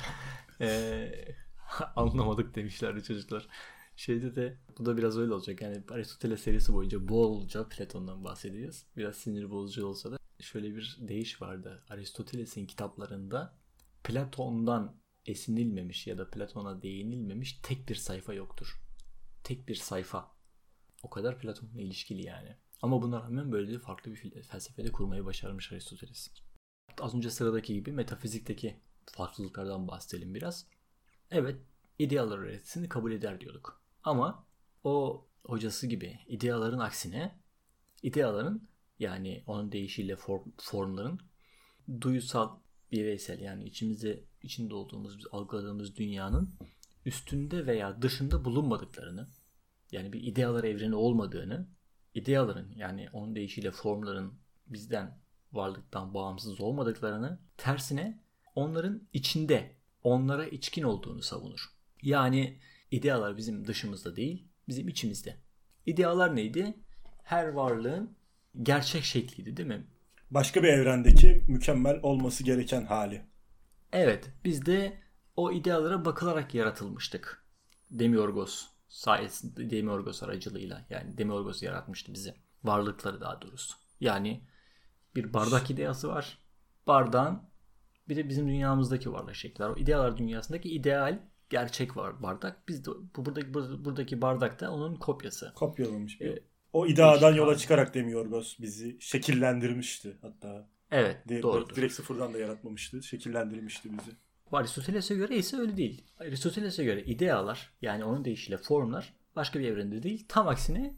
Ee, 0.60 1.12
anlamadık 1.96 2.54
demişlerdi 2.54 3.02
çocuklar. 3.02 3.48
Şeyde 4.00 4.36
de 4.36 4.58
bu 4.78 4.86
da 4.86 4.96
biraz 4.96 5.18
öyle 5.18 5.34
olacak. 5.34 5.62
Yani 5.62 5.82
Aristoteles 5.90 6.42
serisi 6.42 6.72
boyunca 6.72 7.08
bolca 7.08 7.68
Platon'dan 7.68 8.24
bahsedeceğiz. 8.24 8.86
Biraz 8.96 9.16
sinir 9.16 9.50
bozucu 9.50 9.86
olsa 9.86 10.12
da 10.12 10.18
şöyle 10.40 10.76
bir 10.76 10.98
değiş 11.00 11.42
vardı. 11.42 11.84
Aristoteles'in 11.88 12.66
kitaplarında 12.66 13.58
Platon'dan 14.04 14.96
esinilmemiş 15.26 16.06
ya 16.06 16.18
da 16.18 16.30
Platon'a 16.30 16.82
değinilmemiş 16.82 17.60
tek 17.62 17.88
bir 17.88 17.94
sayfa 17.94 18.34
yoktur. 18.34 18.80
Tek 19.44 19.68
bir 19.68 19.74
sayfa 19.74 20.36
o 21.02 21.10
kadar 21.10 21.38
Platon'la 21.38 21.80
ilişkili 21.80 22.26
yani. 22.26 22.56
Ama 22.82 23.02
buna 23.02 23.20
rağmen 23.20 23.52
böyle 23.52 23.78
farklı 23.78 24.12
bir 24.12 24.42
felsefede 24.42 24.92
kurmayı 24.92 25.24
başarmış 25.24 25.72
Aristoteles. 25.72 26.30
Az 27.00 27.14
önce 27.14 27.30
sıradaki 27.30 27.74
gibi 27.74 27.92
metafizikteki 27.92 28.80
farklılıklardan 29.06 29.88
bahsedelim 29.88 30.34
biraz. 30.34 30.66
Evet, 31.30 31.60
idealar 31.98 32.38
öğretisini 32.38 32.88
kabul 32.88 33.12
eder 33.12 33.40
diyorduk. 33.40 33.79
Ama 34.04 34.46
o 34.84 35.26
hocası 35.44 35.86
gibi 35.86 36.18
ideaların 36.26 36.78
aksine 36.78 37.40
ideaların 38.02 38.68
yani 38.98 39.42
onun 39.46 39.72
deyişiyle 39.72 40.16
form, 40.16 40.42
formların 40.58 41.20
duyusal 42.00 42.58
bireysel 42.92 43.40
yani 43.40 43.64
içimizde 43.64 44.24
içinde 44.42 44.74
olduğumuz 44.74 45.24
algıladığımız 45.32 45.96
dünyanın 45.96 46.50
üstünde 47.06 47.66
veya 47.66 48.02
dışında 48.02 48.44
bulunmadıklarını 48.44 49.28
yani 49.92 50.12
bir 50.12 50.22
idealar 50.22 50.64
evreni 50.64 50.94
olmadığını, 50.94 51.68
ideaların 52.14 52.72
yani 52.76 53.08
onun 53.12 53.34
deyişiyle 53.34 53.70
formların 53.70 54.34
bizden 54.66 55.18
varlıktan 55.52 56.14
bağımsız 56.14 56.60
olmadıklarını, 56.60 57.38
tersine 57.56 58.20
onların 58.54 59.08
içinde, 59.12 59.76
onlara 60.02 60.46
içkin 60.46 60.82
olduğunu 60.82 61.22
savunur. 61.22 61.74
Yani 62.02 62.60
idealar 62.90 63.36
bizim 63.36 63.66
dışımızda 63.66 64.16
değil, 64.16 64.48
bizim 64.68 64.88
içimizde. 64.88 65.36
İdealar 65.86 66.36
neydi? 66.36 66.74
Her 67.22 67.48
varlığın 67.48 68.16
gerçek 68.62 69.04
şekliydi 69.04 69.56
değil 69.56 69.68
mi? 69.68 69.86
Başka 70.30 70.62
bir 70.62 70.68
evrendeki 70.68 71.44
mükemmel 71.48 72.00
olması 72.02 72.44
gereken 72.44 72.84
hali. 72.84 73.22
Evet, 73.92 74.30
biz 74.44 74.66
de 74.66 74.98
o 75.36 75.52
idealara 75.52 76.04
bakılarak 76.04 76.54
yaratılmıştık. 76.54 77.44
Demiorgos 77.90 78.66
sayesinde 78.88 79.70
Demiurgos 79.70 80.22
aracılığıyla 80.22 80.86
yani 80.90 81.18
Demiurgos 81.18 81.62
yaratmıştı 81.62 82.14
bizi. 82.14 82.34
Varlıkları 82.64 83.20
daha 83.20 83.42
doğrusu. 83.42 83.76
Yani 84.00 84.40
bir 85.14 85.32
bardak 85.32 85.70
ideası 85.70 86.08
var. 86.08 86.38
Bardağın 86.86 87.42
bir 88.08 88.16
de 88.16 88.28
bizim 88.28 88.48
dünyamızdaki 88.48 89.12
varlık 89.12 89.34
şekli 89.34 89.64
var. 89.64 89.70
O 89.70 89.76
idealar 89.76 90.16
dünyasındaki 90.16 90.68
ideal 90.68 91.18
gerçek 91.50 91.96
var 91.96 92.22
bardak. 92.22 92.68
Biz 92.68 92.86
de 92.86 92.90
bu 92.90 93.24
buradaki 93.26 93.54
buradaki 93.54 94.22
bardak 94.22 94.60
da 94.60 94.72
onun 94.72 94.96
kopyası. 94.96 95.52
Kopyalamış 95.54 96.20
bir. 96.20 96.26
Ee, 96.26 96.42
o 96.72 96.86
ideadan 96.86 97.34
yola 97.34 97.56
çıkarak 97.56 97.94
Demiurgos 97.94 98.58
bizi 98.58 98.96
şekillendirmişti 99.00 100.16
hatta. 100.22 100.68
Evet, 100.90 101.16
doğru. 101.42 101.76
Direkt 101.76 101.94
sıfırdan 101.94 102.34
da 102.34 102.38
yaratmamıştı. 102.38 103.02
Şekillendirmişti 103.02 103.88
bizi. 103.98 104.10
Aristoteles'e 104.52 105.14
göre 105.14 105.36
ise 105.36 105.56
öyle 105.56 105.76
değil. 105.76 106.04
Aristoteles'e 106.18 106.84
göre 106.84 107.04
idealar 107.04 107.72
yani 107.82 108.04
onun 108.04 108.24
deyişiyle 108.24 108.56
formlar 108.56 109.20
Başka 109.36 109.60
bir 109.60 109.64
evrende 109.64 110.02
değil. 110.02 110.26
Tam 110.28 110.48
aksine 110.48 110.94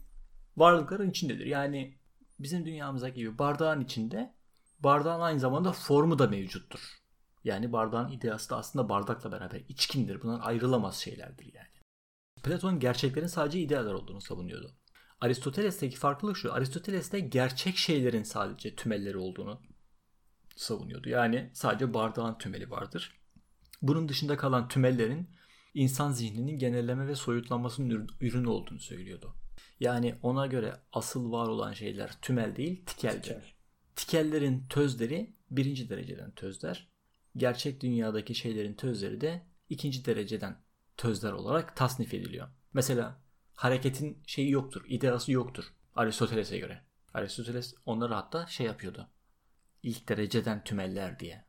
varlıkların 0.57 1.09
içindedir. 1.09 1.45
Yani 1.45 1.97
bizim 2.39 2.65
dünyamızdaki 2.65 3.15
gibi 3.15 3.37
bardağın 3.37 3.81
içinde 3.81 4.33
bardağın 4.79 5.21
aynı 5.21 5.39
zamanda 5.39 5.71
formu 5.71 6.19
da 6.19 6.27
mevcuttur. 6.27 7.02
Yani 7.43 7.73
bardağın 7.73 8.11
ideası 8.11 8.49
da 8.49 8.57
aslında 8.57 8.89
bardakla 8.89 9.31
beraber 9.31 9.61
içkindir. 9.69 10.21
Bunlar 10.21 10.39
ayrılamaz 10.43 10.95
şeylerdir 10.95 11.53
yani. 11.53 11.67
Platon 12.43 12.79
gerçeklerin 12.79 13.27
sadece 13.27 13.59
idealar 13.59 13.93
olduğunu 13.93 14.21
savunuyordu. 14.21 14.75
Aristoteles'teki 15.21 15.97
farklılık 15.97 16.37
şu. 16.37 16.53
Aristoteles'te 16.53 17.19
gerçek 17.19 17.77
şeylerin 17.77 18.23
sadece 18.23 18.75
tümelleri 18.75 19.17
olduğunu 19.17 19.61
savunuyordu. 20.55 21.09
Yani 21.09 21.49
sadece 21.53 21.93
bardağın 21.93 22.37
tümeli 22.37 22.69
vardır. 22.69 23.19
Bunun 23.81 24.09
dışında 24.09 24.37
kalan 24.37 24.67
tümellerin 24.67 25.29
insan 25.73 26.11
zihninin 26.11 26.59
genelleme 26.59 27.07
ve 27.07 27.15
soyutlanmasının 27.15 28.07
ürünü 28.21 28.47
olduğunu 28.47 28.79
söylüyordu. 28.79 29.35
Yani 29.79 30.15
ona 30.21 30.47
göre 30.47 30.73
asıl 30.91 31.31
var 31.31 31.47
olan 31.47 31.73
şeyler 31.73 32.11
tümel 32.21 32.55
değil 32.55 32.85
tikeldir. 32.85 33.21
Tikel. 33.21 33.43
Tikellerin 33.95 34.65
tözleri 34.69 35.35
birinci 35.51 35.89
dereceden 35.89 36.31
tözler. 36.31 36.92
Gerçek 37.37 37.81
dünyadaki 37.81 38.35
şeylerin 38.35 38.73
tözleri 38.73 39.21
de 39.21 39.45
ikinci 39.69 40.05
dereceden 40.05 40.61
tözler 40.97 41.31
olarak 41.31 41.75
tasnif 41.75 42.13
ediliyor. 42.13 42.47
Mesela 42.73 43.21
hareketin 43.53 44.23
şeyi 44.25 44.51
yoktur, 44.51 44.85
ideası 44.87 45.31
yoktur 45.31 45.73
Aristoteles'e 45.95 46.59
göre. 46.59 46.81
Aristoteles 47.13 47.75
onları 47.85 48.13
hatta 48.13 48.47
şey 48.47 48.65
yapıyordu. 48.65 49.09
İlk 49.83 50.09
dereceden 50.09 50.63
tümeller 50.63 51.19
diye 51.19 51.45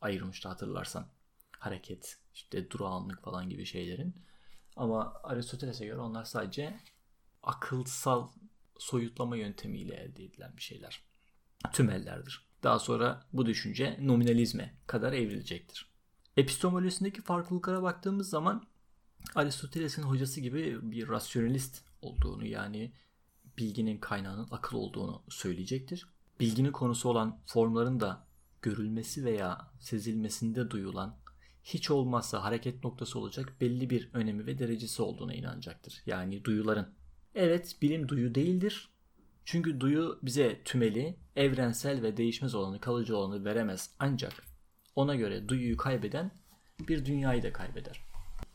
ayırmıştı 0.00 0.48
hatırlarsan. 0.48 1.08
Hareket, 1.58 2.18
işte 2.34 2.70
durağanlık 2.70 3.22
falan 3.22 3.48
gibi 3.48 3.66
şeylerin. 3.66 4.14
Ama 4.76 5.20
Aristoteles'e 5.22 5.86
göre 5.86 6.00
onlar 6.00 6.24
sadece 6.24 6.80
akılsal 7.42 8.30
soyutlama 8.78 9.36
yöntemiyle 9.36 9.94
elde 9.94 10.24
edilen 10.24 10.56
bir 10.56 10.62
şeyler. 10.62 11.02
Tümellerdir. 11.72 12.51
Daha 12.62 12.78
sonra 12.78 13.26
bu 13.32 13.46
düşünce 13.46 13.98
nominalizme 14.00 14.74
kadar 14.86 15.12
evrilecektir. 15.12 15.92
Epistemolojisindeki 16.36 17.22
farklılıklara 17.22 17.82
baktığımız 17.82 18.30
zaman 18.30 18.66
Aristoteles'in 19.34 20.02
hocası 20.02 20.40
gibi 20.40 20.78
bir 20.82 21.08
rasyonalist 21.08 21.84
olduğunu 22.02 22.46
yani 22.46 22.92
bilginin 23.58 23.98
kaynağının 23.98 24.48
akıl 24.50 24.76
olduğunu 24.76 25.22
söyleyecektir. 25.28 26.06
Bilginin 26.40 26.72
konusu 26.72 27.08
olan 27.08 27.38
formların 27.46 28.00
da 28.00 28.26
görülmesi 28.62 29.24
veya 29.24 29.70
sezilmesinde 29.80 30.70
duyulan 30.70 31.16
hiç 31.64 31.90
olmazsa 31.90 32.44
hareket 32.44 32.84
noktası 32.84 33.18
olacak 33.18 33.56
belli 33.60 33.90
bir 33.90 34.10
önemi 34.12 34.46
ve 34.46 34.58
derecesi 34.58 35.02
olduğuna 35.02 35.34
inanacaktır. 35.34 36.02
Yani 36.06 36.44
duyuların. 36.44 36.88
Evet 37.34 37.76
bilim 37.82 38.08
duyu 38.08 38.34
değildir. 38.34 38.91
Çünkü 39.44 39.80
duyu 39.80 40.18
bize 40.22 40.62
tümeli, 40.64 41.16
evrensel 41.36 42.02
ve 42.02 42.16
değişmez 42.16 42.54
olanı, 42.54 42.80
kalıcı 42.80 43.16
olanı 43.16 43.44
veremez. 43.44 43.90
Ancak 43.98 44.32
ona 44.96 45.14
göre 45.14 45.48
duyuyu 45.48 45.76
kaybeden 45.76 46.30
bir 46.88 47.04
dünyayı 47.04 47.42
da 47.42 47.52
kaybeder. 47.52 48.04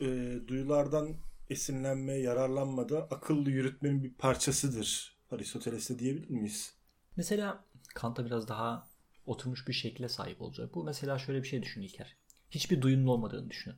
E, 0.01 0.07
duyulardan 0.47 1.15
esinlenme, 1.49 2.13
yararlanma 2.13 2.89
da 2.89 3.03
akıllı 3.03 3.51
yürütmenin 3.51 4.03
bir 4.03 4.13
parçasıdır. 4.13 5.17
Aristoteles'te 5.31 5.99
diyebilir 5.99 6.29
miyiz? 6.29 6.73
Mesela 7.15 7.65
Kant'a 7.95 8.25
biraz 8.25 8.47
daha 8.47 8.87
oturmuş 9.25 9.67
bir 9.67 9.73
şekle 9.73 10.09
sahip 10.09 10.41
olacak. 10.41 10.75
Bu 10.75 10.83
mesela 10.83 11.19
şöyle 11.19 11.43
bir 11.43 11.47
şey 11.47 11.63
düşün 11.63 11.81
İlker. 11.81 12.17
Hiçbir 12.49 12.81
duyunun 12.81 13.07
olmadığını 13.07 13.49
düşün. 13.49 13.73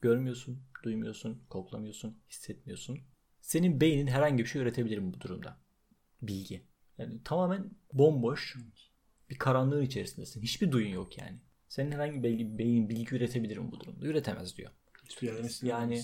Görmüyorsun, 0.00 0.62
duymuyorsun, 0.82 1.42
koklamıyorsun, 1.48 2.18
hissetmiyorsun. 2.30 2.98
Senin 3.40 3.80
beynin 3.80 4.06
herhangi 4.06 4.38
bir 4.38 4.48
şey 4.48 4.62
üretebilir 4.62 4.98
mi 4.98 5.12
bu 5.14 5.20
durumda? 5.20 5.56
Bilgi. 6.22 6.62
Yani 6.98 7.22
tamamen 7.24 7.70
bomboş 7.92 8.56
bir 9.30 9.38
karanlığın 9.38 9.82
içerisindesin. 9.82 10.42
Hiçbir 10.42 10.72
duyun 10.72 10.88
yok 10.88 11.18
yani. 11.18 11.38
Senin 11.68 11.92
herhangi 11.92 12.22
bir 12.22 12.58
beyin 12.58 12.88
bilgi 12.88 13.16
üretebilir 13.16 13.56
mi 13.56 13.72
bu 13.72 13.80
durumda? 13.80 14.06
Üretemez 14.06 14.56
diyor. 14.56 14.70
Yani, 15.62 15.94
yani 15.94 16.02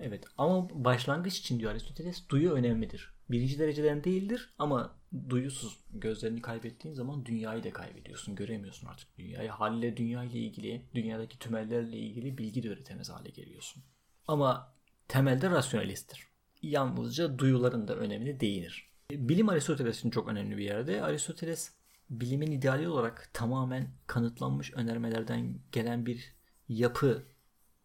evet 0.00 0.24
ama 0.38 0.84
başlangıç 0.84 1.38
için 1.38 1.60
diyor 1.60 1.72
Aristoteles 1.72 2.28
duyu 2.28 2.50
önemlidir. 2.52 3.14
Birinci 3.30 3.58
dereceden 3.58 4.04
değildir 4.04 4.54
ama 4.58 4.98
duyusuz 5.28 5.80
gözlerini 5.90 6.42
kaybettiğin 6.42 6.94
zaman 6.94 7.26
dünyayı 7.26 7.64
da 7.64 7.72
kaybediyorsun. 7.72 8.34
Göremiyorsun 8.34 8.86
artık 8.86 9.18
dünyayı. 9.18 9.48
Haliyle 9.48 9.96
dünya 9.96 10.24
ile 10.24 10.38
ilgili, 10.38 10.82
dünyadaki 10.94 11.38
tümellerle 11.38 11.96
ilgili 11.96 12.38
bilgi 12.38 12.62
de 12.62 12.68
üretemez 12.68 13.10
hale 13.10 13.30
geliyorsun. 13.30 13.82
Ama 14.26 14.74
temelde 15.08 15.50
rasyonalisttir. 15.50 16.28
Yalnızca 16.62 17.38
duyuların 17.38 17.88
da 17.88 17.96
önemine 17.96 18.40
değinir. 18.40 18.87
Bilim 19.10 19.48
Aristoteles'in 19.48 20.10
çok 20.10 20.28
önemli 20.28 20.56
bir 20.56 20.64
yerde. 20.64 21.02
Aristoteles 21.02 21.72
bilimin 22.10 22.50
ideali 22.50 22.88
olarak 22.88 23.30
tamamen 23.32 23.90
kanıtlanmış 24.06 24.74
önermelerden 24.74 25.58
gelen 25.72 26.06
bir 26.06 26.34
yapı 26.68 27.26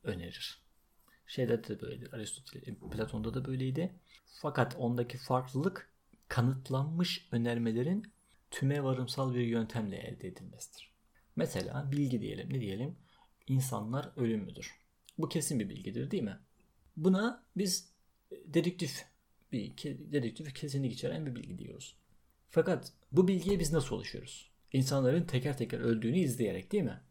önerir. 0.03 0.61
Şeyde 1.27 1.63
de 1.63 1.81
böyledir. 1.81 2.13
Aristoteles, 2.13 2.77
Platon'da 2.91 3.33
da 3.33 3.45
böyleydi. 3.45 3.93
Fakat 4.25 4.75
ondaki 4.77 5.17
farklılık 5.17 5.89
kanıtlanmış 6.27 7.27
önermelerin 7.31 8.11
tüme 8.51 8.83
varımsal 8.83 9.33
bir 9.33 9.45
yöntemle 9.45 9.97
elde 9.97 10.27
edilmesidir. 10.27 10.93
Mesela 11.35 11.91
bilgi 11.91 12.21
diyelim. 12.21 12.53
Ne 12.53 12.61
diyelim? 12.61 12.95
İnsanlar 13.47 14.11
ölümlüdür. 14.15 14.75
Bu 15.17 15.29
kesin 15.29 15.59
bir 15.59 15.69
bilgidir 15.69 16.11
değil 16.11 16.23
mi? 16.23 16.39
Buna 16.97 17.43
biz 17.57 17.93
dedüktif 18.45 19.12
bir 19.53 19.77
dedüktif 20.11 20.53
kesinlik 20.53 20.93
içeren 20.93 21.25
bir 21.25 21.35
bilgi 21.35 21.57
diyoruz. 21.57 21.95
Fakat 22.49 22.93
bu 23.11 23.27
bilgiye 23.27 23.59
biz 23.59 23.73
nasıl 23.73 23.95
ulaşıyoruz? 23.95 24.51
İnsanların 24.73 25.23
teker 25.23 25.57
teker 25.57 25.79
öldüğünü 25.79 26.19
izleyerek 26.19 26.71
değil 26.71 26.83
mi? 26.83 27.01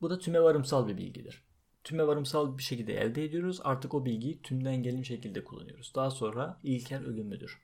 Bu 0.00 0.10
da 0.10 0.18
tüme 0.18 0.42
varımsal 0.42 0.88
bir 0.88 0.96
bilgidir. 0.96 1.44
Tüme 1.84 2.06
varımsal 2.06 2.58
bir 2.58 2.62
şekilde 2.62 2.94
elde 2.94 3.24
ediyoruz. 3.24 3.60
Artık 3.64 3.94
o 3.94 4.04
bilgiyi 4.04 4.42
tümden 4.42 4.82
gelin 4.82 5.02
şekilde 5.02 5.44
kullanıyoruz. 5.44 5.92
Daha 5.94 6.10
sonra 6.10 6.60
İlker 6.62 7.00
ölümlüdür. 7.00 7.60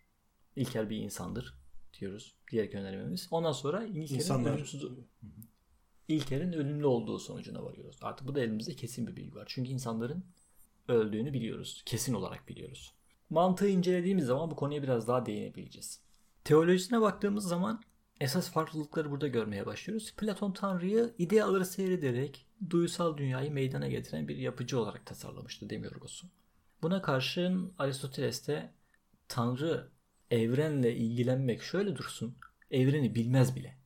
İlker 0.56 0.90
bir 0.90 0.96
insandır 0.96 1.54
diyoruz. 2.00 2.34
Diğer 2.50 2.74
önermemiz. 2.74 3.28
Ondan 3.30 3.52
sonra 3.52 3.84
İlker'in 3.84 4.44
ölümsüz 4.44 4.84
İlker'in 6.08 6.52
ölümlü 6.52 6.86
olduğu 6.86 7.18
sonucuna 7.18 7.64
varıyoruz. 7.64 7.98
Artık 8.02 8.26
bu 8.26 8.34
da 8.34 8.40
elimizde 8.40 8.76
kesin 8.76 9.06
bir 9.06 9.16
bilgi 9.16 9.34
var. 9.34 9.44
Çünkü 9.48 9.70
insanların 9.70 10.24
öldüğünü 10.88 11.32
biliyoruz. 11.32 11.82
Kesin 11.86 12.14
olarak 12.14 12.48
biliyoruz. 12.48 12.94
Mantığı 13.30 13.68
incelediğimiz 13.68 14.26
zaman 14.26 14.50
bu 14.50 14.56
konuya 14.56 14.82
biraz 14.82 15.08
daha 15.08 15.26
değinebileceğiz. 15.26 16.00
Teolojisine 16.44 17.00
baktığımız 17.00 17.44
zaman 17.44 17.82
esas 18.20 18.50
farklılıkları 18.50 19.10
burada 19.10 19.28
görmeye 19.28 19.66
başlıyoruz. 19.66 20.14
Platon 20.16 20.52
Tanrı'yı 20.52 21.14
ideaları 21.18 21.66
seyrederek 21.66 22.46
duysal 22.70 23.16
dünyayı 23.16 23.52
meydana 23.52 23.88
getiren 23.88 24.28
bir 24.28 24.36
yapıcı 24.36 24.80
olarak 24.80 25.06
tasarlamıştı 25.06 25.70
demiyoruz. 25.70 26.24
Buna 26.82 27.02
karşın 27.02 27.72
Aristoteles'te 27.78 28.72
Tanrı 29.28 29.88
evrenle 30.30 30.96
ilgilenmek 30.96 31.62
şöyle 31.62 31.96
dursun. 31.96 32.36
Evreni 32.70 33.14
bilmez 33.14 33.56
bile. 33.56 33.76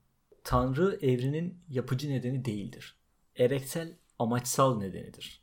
Tanrı 0.45 0.99
evrenin 1.03 1.59
yapıcı 1.69 2.11
nedeni 2.11 2.45
değildir. 2.45 2.97
Ereksel 3.37 3.97
amaçsal 4.19 4.79
nedenidir. 4.79 5.43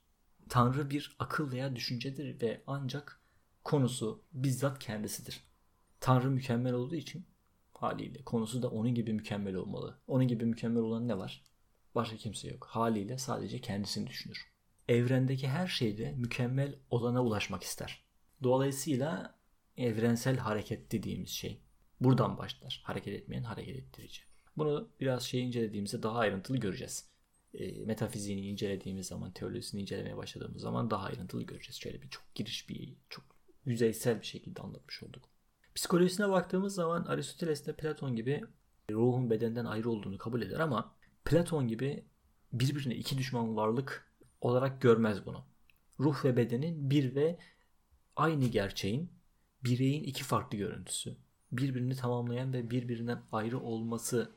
Tanrı 0.50 0.90
bir 0.90 1.16
akıl 1.20 1.52
veya 1.52 1.76
düşüncedir 1.76 2.42
ve 2.42 2.62
ancak 2.68 3.21
konusu 3.64 4.24
bizzat 4.34 4.80
kendisidir. 4.80 5.44
Tanrı 6.00 6.32
mükemmel 6.32 6.74
olduğu 6.74 6.96
için 6.96 7.26
haliyle 7.74 8.24
konusu 8.24 8.62
da 8.62 8.70
onun 8.70 8.96
gibi 8.96 9.14
mükemmel 9.14 9.56
olmalı. 9.56 10.00
Onun 10.08 10.28
gibi 10.28 10.46
mükemmel 10.46 10.84
olan 10.84 11.08
ne 11.08 11.18
var? 11.18 11.44
Başka 11.96 12.18
kimse 12.18 12.48
yok. 12.48 12.66
Haliyle 12.66 13.18
sadece 13.18 13.62
kendisini 13.62 14.08
düşünür. 14.08 14.52
Evrendeki 14.88 15.48
her 15.48 15.68
şeyde 15.68 16.12
mükemmel 16.12 16.76
olana 16.90 17.24
ulaşmak 17.24 17.64
ister. 17.64 18.04
Dolayısıyla 18.44 19.40
evrensel 19.78 20.38
hareket 20.38 20.92
dediğimiz 20.92 21.30
şey 21.30 21.62
buradan 22.02 22.38
başlar. 22.38 22.82
Hareket 22.84 23.14
etmeyen 23.14 23.44
hareket 23.44 23.76
ettirici. 23.76 24.22
Bunu 24.58 24.90
biraz 25.00 25.24
şey 25.24 25.48
incelediğimizde 25.48 26.04
daha 26.04 26.18
ayrıntılı 26.18 26.58
göreceğiz. 26.58 27.12
E, 27.54 27.86
metafiziğini 27.86 28.48
incelediğimiz 28.48 29.08
zaman, 29.08 29.32
teolojisini 29.32 29.82
incelemeye 29.82 30.18
başladığımız 30.18 30.62
zaman 30.62 30.92
daha 30.92 31.06
ayrıntılı 31.06 31.44
göreceğiz. 31.44 31.80
Şöyle 31.82 32.02
bir 32.02 32.10
çok 32.10 32.36
giriş 32.36 32.70
bir, 32.70 32.96
çok 33.10 33.31
yüzeysel 33.66 34.22
bir 34.22 34.26
şekilde 34.26 34.62
anlatmış 34.62 35.04
olduk. 35.04 35.30
Psikolojisine 35.76 36.30
baktığımız 36.30 36.76
zaman 36.76 37.06
Aristoteles 37.06 37.66
de 37.66 37.76
Platon 37.76 38.16
gibi 38.16 38.42
ruhun 38.92 39.30
bedenden 39.30 39.66
ayrı 39.66 39.90
olduğunu 39.90 40.18
kabul 40.18 40.42
eder 40.42 40.60
ama 40.60 40.96
Platon 41.26 41.68
gibi 41.68 42.06
birbirine 42.54 42.96
iki 42.96 43.18
düşman 43.18 43.56
varlık 43.56 44.12
olarak 44.42 44.82
görmez 44.82 45.26
bunu. 45.26 45.46
Ruh 46.00 46.26
ve 46.26 46.38
bedenin 46.38 46.90
bir 46.90 47.16
ve 47.16 47.40
aynı 48.16 48.46
gerçeğin 48.46 49.12
bireyin 49.64 50.04
iki 50.04 50.24
farklı 50.24 50.58
görüntüsü. 50.58 51.18
Birbirini 51.52 51.96
tamamlayan 51.96 52.54
ve 52.54 52.70
birbirinden 52.70 53.22
ayrı 53.32 53.60
olması 53.60 54.36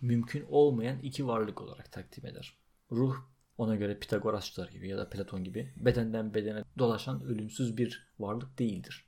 mümkün 0.00 0.46
olmayan 0.48 0.98
iki 0.98 1.26
varlık 1.26 1.60
olarak 1.60 1.92
takdim 1.92 2.26
eder. 2.26 2.56
Ruh 2.92 3.16
ona 3.58 3.76
göre 3.76 3.98
Pitagorasçılar 3.98 4.68
gibi 4.68 4.88
ya 4.88 4.98
da 4.98 5.08
Platon 5.10 5.44
gibi 5.44 5.72
bedenden 5.76 6.34
bedene 6.34 6.62
dolaşan 6.78 7.22
ölümsüz 7.24 7.76
bir 7.76 8.08
varlık 8.18 8.58
değildir. 8.58 9.06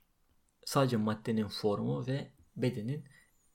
sadece 0.65 0.97
maddenin 0.97 1.47
formu 1.47 2.07
ve 2.07 2.27
bedenin 2.55 3.05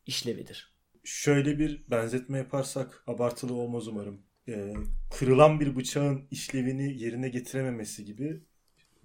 işlevidir. 0.06 0.74
Şöyle 1.04 1.58
bir 1.58 1.84
benzetme 1.90 2.38
yaparsak 2.38 3.04
abartılı 3.06 3.54
olmaz 3.54 3.88
umarım. 3.88 4.22
Ee, 4.48 4.74
kırılan 5.18 5.60
bir 5.60 5.76
bıçağın 5.76 6.28
işlevini 6.30 7.02
yerine 7.02 7.28
getirememesi 7.28 8.04
gibi 8.04 8.42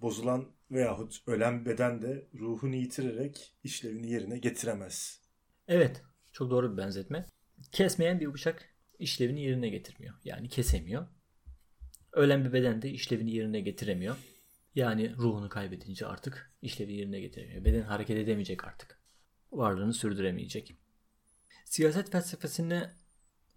bozulan 0.02 0.46
veyahut 0.72 1.24
ölen 1.28 1.66
beden 1.66 2.02
de 2.02 2.28
ruhunu 2.40 2.76
yitirerek 2.76 3.54
işlevini 3.64 4.12
yerine 4.12 4.38
getiremez. 4.38 5.22
Evet, 5.68 6.04
çok 6.32 6.52
doğru 6.52 6.74
bir 6.74 6.78
benzetme. 6.78 7.26
Kesmeyen 7.72 8.20
bir 8.20 8.34
bıçak 8.34 8.70
işlevini 9.00 9.42
yerine 9.44 9.70
getirmiyor. 9.70 10.16
Yani 10.24 10.50
kesemiyor. 10.50 11.08
Ölen 12.12 12.46
bir 12.46 12.54
beden 12.54 12.82
de 12.82 12.90
işlevini 12.90 13.36
yerine 13.36 13.62
getiremiyor. 13.62 14.16
Yani 14.76 15.16
ruhunu 15.18 15.50
kaybedince 15.50 16.06
artık 16.06 16.54
işlevi 16.62 16.94
yerine 16.94 17.20
getiremiyor. 17.20 17.66
Beden 17.66 17.82
hareket 17.82 18.18
edemeyecek 18.18 18.66
artık. 18.66 19.00
Varlığını 19.52 19.94
sürdüremeyecek. 19.94 20.76
Siyaset 21.66 22.12
felsefesinde 22.12 22.92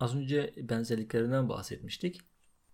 az 0.00 0.14
önce 0.16 0.54
benzerliklerinden 0.56 1.49
bahsetmiştik. 1.49 2.21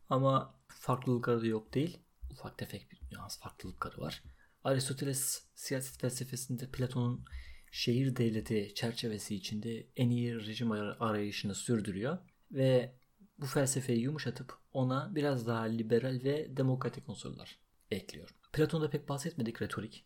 Ama 0.08 0.60
farklılıkları 0.68 1.42
da 1.42 1.46
yok 1.46 1.74
değil. 1.74 1.98
Ufak 2.30 2.58
tefek 2.58 2.92
bir 2.92 3.00
nüans 3.12 3.40
farklılıkları 3.40 4.00
var. 4.00 4.22
Aristoteles 4.64 5.42
siyaset 5.54 6.00
felsefesinde 6.00 6.70
Platon'un 6.70 7.24
şehir 7.70 8.16
devleti 8.16 8.72
çerçevesi 8.74 9.34
içinde 9.34 9.86
en 9.96 10.10
iyi 10.10 10.46
rejim 10.46 10.72
arayışını 10.72 11.54
sürdürüyor 11.54 12.18
ve 12.52 12.97
bu 13.38 13.46
felsefeyi 13.46 14.00
yumuşatıp 14.00 14.58
ona 14.72 15.14
biraz 15.14 15.46
daha 15.46 15.62
liberal 15.62 16.20
ve 16.24 16.56
demokratik 16.56 17.08
unsurlar 17.08 17.58
ekliyor. 17.90 18.34
Platon'da 18.52 18.90
pek 18.90 19.08
bahsetmedik 19.08 19.62
retorik. 19.62 20.04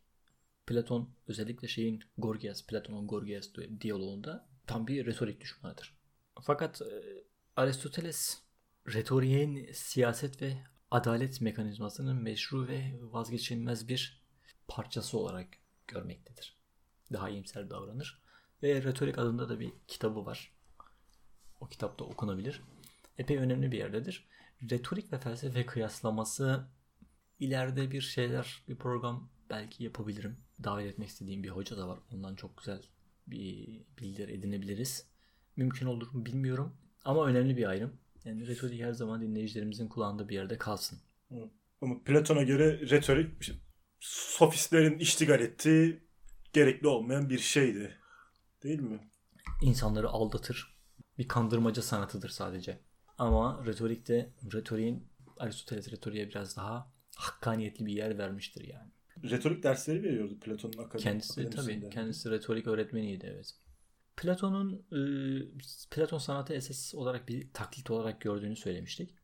Platon 0.66 1.10
özellikle 1.28 1.68
şeyin 1.68 2.04
Gorgias, 2.18 2.66
Platon'un 2.66 3.06
Gorgias 3.06 3.48
diyaloğunda 3.80 4.48
tam 4.66 4.86
bir 4.86 5.06
retorik 5.06 5.40
düşmanıdır. 5.40 5.96
Fakat 6.42 6.82
e, 6.82 7.24
Aristoteles 7.56 8.42
retoriğin 8.88 9.72
siyaset 9.72 10.42
ve 10.42 10.56
adalet 10.90 11.40
mekanizmasının 11.40 12.22
meşru 12.22 12.68
ve 12.68 12.92
vazgeçilmez 13.00 13.88
bir 13.88 14.22
parçası 14.68 15.18
olarak 15.18 15.48
görmektedir. 15.86 16.56
Daha 17.12 17.30
iyimser 17.30 17.70
davranır. 17.70 18.22
Ve 18.62 18.82
Retorik 18.82 19.18
adında 19.18 19.48
da 19.48 19.60
bir 19.60 19.72
kitabı 19.88 20.26
var. 20.26 20.52
O 21.60 21.68
kitapta 21.68 22.04
okunabilir. 22.04 22.62
Epey 23.22 23.36
önemli 23.36 23.72
bir 23.72 23.78
yerdedir. 23.78 24.28
Retorik 24.70 25.12
ve 25.12 25.18
felsefe 25.18 25.66
kıyaslaması 25.66 26.68
ileride 27.38 27.90
bir 27.90 28.00
şeyler, 28.00 28.62
bir 28.68 28.76
program 28.76 29.30
belki 29.50 29.84
yapabilirim. 29.84 30.36
Davet 30.64 30.92
etmek 30.92 31.08
istediğim 31.08 31.42
bir 31.42 31.48
hoca 31.48 31.76
da 31.76 31.88
var. 31.88 31.98
Ondan 32.12 32.34
çok 32.34 32.58
güzel 32.58 32.82
bir 33.26 33.68
bilgiler 33.98 34.28
edinebiliriz. 34.28 35.06
Mümkün 35.56 35.86
olur 35.86 36.12
mu 36.12 36.26
bilmiyorum. 36.26 36.76
Ama 37.04 37.26
önemli 37.26 37.56
bir 37.56 37.68
ayrım. 37.68 38.00
Yani 38.24 38.46
retorik 38.46 38.80
her 38.80 38.92
zaman 38.92 39.22
dinleyicilerimizin 39.22 39.88
kulağında 39.88 40.28
bir 40.28 40.34
yerde 40.34 40.58
kalsın. 40.58 40.98
Ama 41.80 42.02
Platon'a 42.04 42.42
göre 42.42 42.90
retorik 42.90 43.52
sofistlerin 44.00 44.98
iştigal 44.98 45.40
ettiği 45.40 46.02
gerekli 46.52 46.88
olmayan 46.88 47.30
bir 47.30 47.38
şeydi. 47.38 47.96
Değil 48.62 48.80
mi? 48.80 49.10
İnsanları 49.62 50.08
aldatır. 50.08 50.78
Bir 51.18 51.28
kandırmaca 51.28 51.82
sanatıdır 51.82 52.28
sadece. 52.28 52.91
Ama 53.18 53.62
retorikte 53.66 54.30
retoriğin 54.52 55.08
Aristoteles 55.38 55.92
retoriğe 55.92 56.28
biraz 56.28 56.56
daha 56.56 56.92
hakkaniyetli 57.16 57.86
bir 57.86 57.92
yer 57.92 58.18
vermiştir 58.18 58.68
yani. 58.68 58.90
Retorik 59.30 59.62
dersleri 59.62 60.02
veriyordu 60.02 60.40
Platon'un 60.40 60.78
akademi, 60.78 61.02
Kendisi 61.02 61.50
tabii 61.50 61.90
kendisi 61.90 62.30
retorik 62.30 62.66
öğretmeniydi 62.66 63.26
evet. 63.34 63.54
Platon'un 64.16 64.86
e, 64.92 65.00
Platon 65.90 66.18
sanatı 66.18 66.54
esas 66.54 66.94
olarak 66.94 67.28
bir 67.28 67.52
taklit 67.52 67.90
olarak 67.90 68.20
gördüğünü 68.20 68.56
söylemiştik. 68.56 69.14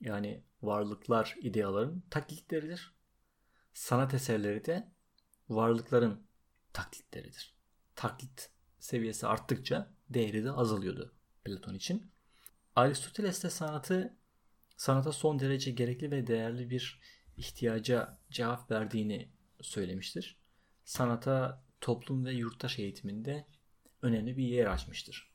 Yani 0.00 0.42
varlıklar 0.62 1.36
ideaların 1.40 2.02
taklitleridir. 2.10 2.94
Sanat 3.72 4.14
eserleri 4.14 4.64
de 4.64 4.92
varlıkların 5.48 6.26
taklitleridir. 6.72 7.54
Taklit 7.96 8.50
seviyesi 8.78 9.26
arttıkça 9.26 9.94
değeri 10.10 10.44
de 10.44 10.50
azalıyordu 10.50 11.14
Platon 11.44 11.74
için. 11.74 12.13
Aristoteles 12.76 13.44
de 13.44 13.50
sanatı 13.50 14.16
sanata 14.76 15.12
son 15.12 15.38
derece 15.38 15.70
gerekli 15.70 16.10
ve 16.10 16.26
değerli 16.26 16.70
bir 16.70 17.00
ihtiyaca 17.36 18.18
cevap 18.30 18.70
verdiğini 18.70 19.28
söylemiştir. 19.60 20.38
Sanata 20.84 21.64
toplum 21.80 22.24
ve 22.24 22.32
yurttaş 22.32 22.78
eğitiminde 22.78 23.46
önemli 24.02 24.36
bir 24.36 24.44
yer 24.44 24.66
açmıştır. 24.66 25.32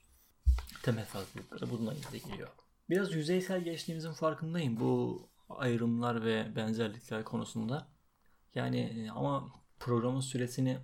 Temel 0.84 1.06
farklılıkları 1.06 1.72
bununla 1.72 1.94
ilgili 1.94 2.46
Biraz 2.90 3.14
yüzeysel 3.14 3.64
geçtiğimizin 3.64 4.14
farkındayım 4.14 4.80
bu 4.80 5.30
ayrımlar 5.50 6.26
ve 6.26 6.56
benzerlikler 6.56 7.24
konusunda. 7.24 7.88
Yani 8.56 8.80
e, 8.80 9.10
ama 9.10 9.52
programın 9.80 10.20
süresini 10.20 10.78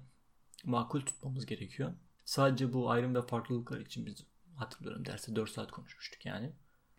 makul 0.64 1.02
tutmamız 1.02 1.46
gerekiyor. 1.46 1.94
Sadece 2.26 2.74
bu 2.74 2.90
ayrım 2.92 3.16
ve 3.16 3.22
farklılıklar 3.22 3.80
için 3.80 4.06
biz 4.06 4.26
hatırlıyorum 4.56 5.06
derste 5.06 5.36
4 5.36 5.50
saat 5.50 5.72
konuşmuştuk 5.72 6.26
yani. 6.26 6.52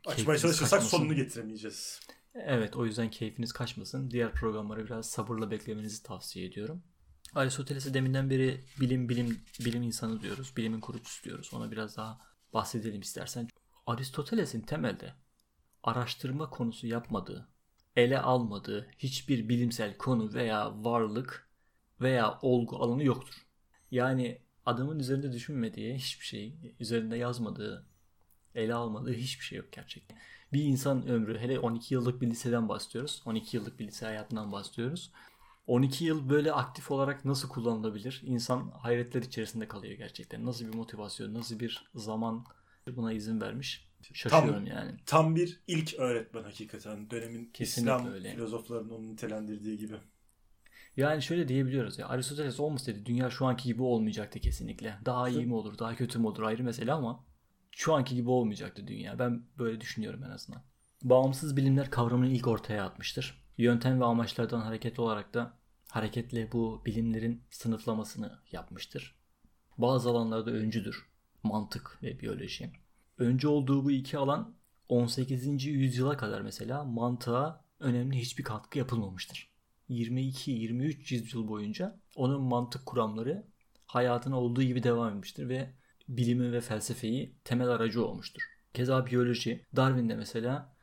Açmaya 0.06 0.38
çalışırsak 0.38 0.70
kaçmasın. 0.70 0.96
sonunu 0.98 1.14
getiremeyeceğiz. 1.14 2.00
Evet 2.34 2.76
o 2.76 2.86
yüzden 2.86 3.10
keyfiniz 3.10 3.52
kaçmasın. 3.52 4.10
Diğer 4.10 4.32
programları 4.32 4.84
biraz 4.84 5.10
sabırla 5.10 5.50
beklemenizi 5.50 6.02
tavsiye 6.02 6.46
ediyorum. 6.46 6.82
Aristoteles'e 7.34 7.94
deminden 7.94 8.30
beri 8.30 8.64
bilim 8.80 9.08
bilim 9.08 9.40
bilim 9.60 9.82
insanı 9.82 10.22
diyoruz. 10.22 10.52
Bilimin 10.56 10.80
kurucusu 10.80 11.24
diyoruz. 11.24 11.50
Ona 11.54 11.70
biraz 11.70 11.96
daha 11.96 12.20
bahsedelim 12.54 13.00
istersen. 13.00 13.48
Aristoteles'in 13.86 14.60
temelde 14.60 15.14
araştırma 15.82 16.50
konusu 16.50 16.86
yapmadığı, 16.86 17.48
ele 17.96 18.20
almadığı 18.20 18.88
hiçbir 18.98 19.48
bilimsel 19.48 19.96
konu 19.96 20.34
veya 20.34 20.84
varlık 20.84 21.50
veya 22.00 22.38
olgu 22.42 22.76
alanı 22.76 23.04
yoktur. 23.04 23.46
Yani 23.90 24.45
adamın 24.66 24.98
üzerinde 24.98 25.32
düşünmediği 25.32 25.94
hiçbir 25.94 26.26
şey, 26.26 26.54
üzerinde 26.80 27.16
yazmadığı, 27.16 27.86
ele 28.54 28.74
almadığı 28.74 29.12
hiçbir 29.12 29.44
şey 29.44 29.58
yok 29.58 29.72
gerçekten. 29.72 30.18
Bir 30.52 30.62
insan 30.62 31.08
ömrü, 31.08 31.38
hele 31.38 31.58
12 31.58 31.94
yıllık 31.94 32.20
bir 32.20 32.26
liseden 32.26 32.68
bahsediyoruz. 32.68 33.22
12 33.26 33.56
yıllık 33.56 33.78
bir 33.78 33.86
lise 33.86 34.06
hayatından 34.06 34.52
bahsediyoruz. 34.52 35.12
12 35.66 36.04
yıl 36.04 36.28
böyle 36.28 36.52
aktif 36.52 36.90
olarak 36.90 37.24
nasıl 37.24 37.48
kullanılabilir? 37.48 38.22
İnsan 38.24 38.70
hayretler 38.70 39.22
içerisinde 39.22 39.68
kalıyor 39.68 39.94
gerçekten. 39.94 40.44
Nasıl 40.44 40.66
bir 40.66 40.74
motivasyon, 40.74 41.34
nasıl 41.34 41.60
bir 41.60 41.84
zaman 41.94 42.44
buna 42.96 43.12
izin 43.12 43.40
vermiş? 43.40 43.86
Şaşıyorum 44.12 44.50
tam, 44.50 44.66
yani. 44.66 44.92
Tam 45.06 45.36
bir 45.36 45.60
ilk 45.66 45.94
öğretmen 45.94 46.42
hakikaten. 46.42 47.10
Dönemin 47.10 47.50
Kesinlikle 47.54 47.94
İslam 47.96 48.12
öyle. 48.12 48.34
filozoflarının 48.34 48.90
onu 48.90 49.08
nitelendirdiği 49.08 49.78
gibi. 49.78 49.94
Yani 50.96 51.22
şöyle 51.22 51.48
diyebiliyoruz 51.48 51.98
ya 51.98 52.08
Aristoteles 52.08 52.60
olmasaydı 52.60 53.06
dünya 53.06 53.30
şu 53.30 53.46
anki 53.46 53.64
gibi 53.64 53.82
olmayacaktı 53.82 54.40
kesinlikle. 54.40 54.98
Daha 55.04 55.28
iyi 55.28 55.46
mi 55.46 55.54
olur, 55.54 55.78
daha 55.78 55.94
kötü 55.94 56.18
mü 56.18 56.26
olur 56.26 56.42
ayrı 56.42 56.62
mesele 56.62 56.92
ama 56.92 57.24
şu 57.70 57.94
anki 57.94 58.14
gibi 58.14 58.30
olmayacaktı 58.30 58.86
dünya. 58.86 59.18
Ben 59.18 59.42
böyle 59.58 59.80
düşünüyorum 59.80 60.24
en 60.24 60.30
azından. 60.30 60.62
Bağımsız 61.02 61.56
bilimler 61.56 61.90
kavramını 61.90 62.28
ilk 62.28 62.46
ortaya 62.46 62.84
atmıştır. 62.84 63.42
Yöntem 63.58 64.00
ve 64.00 64.04
amaçlardan 64.04 64.60
hareketli 64.60 65.00
olarak 65.00 65.34
da 65.34 65.52
hareketle 65.88 66.52
bu 66.52 66.82
bilimlerin 66.86 67.42
sınıflamasını 67.50 68.38
yapmıştır. 68.52 69.14
Bazı 69.78 70.10
alanlarda 70.10 70.50
öncüdür. 70.50 71.06
Mantık 71.42 71.98
ve 72.02 72.20
biyoloji. 72.20 72.70
Öncü 73.18 73.48
olduğu 73.48 73.84
bu 73.84 73.90
iki 73.90 74.18
alan 74.18 74.54
18. 74.88 75.64
yüzyıla 75.66 76.16
kadar 76.16 76.40
mesela 76.40 76.84
mantığa 76.84 77.64
önemli 77.80 78.18
hiçbir 78.18 78.44
katkı 78.44 78.78
yapılmamıştır. 78.78 79.55
22-23 79.90 81.14
yüzyıl 81.14 81.48
boyunca 81.48 82.00
onun 82.16 82.42
mantık 82.42 82.86
kuramları 82.86 83.46
hayatına 83.86 84.40
olduğu 84.40 84.62
gibi 84.62 84.82
devam 84.82 85.08
etmiştir 85.08 85.48
ve 85.48 85.70
bilimi 86.08 86.52
ve 86.52 86.60
felsefeyi 86.60 87.36
temel 87.44 87.68
aracı 87.68 88.04
olmuştur. 88.04 88.42
Keza 88.74 89.06
biyoloji, 89.06 89.64
Darwin 89.76 90.08
de 90.08 90.14
mesela 90.14 90.76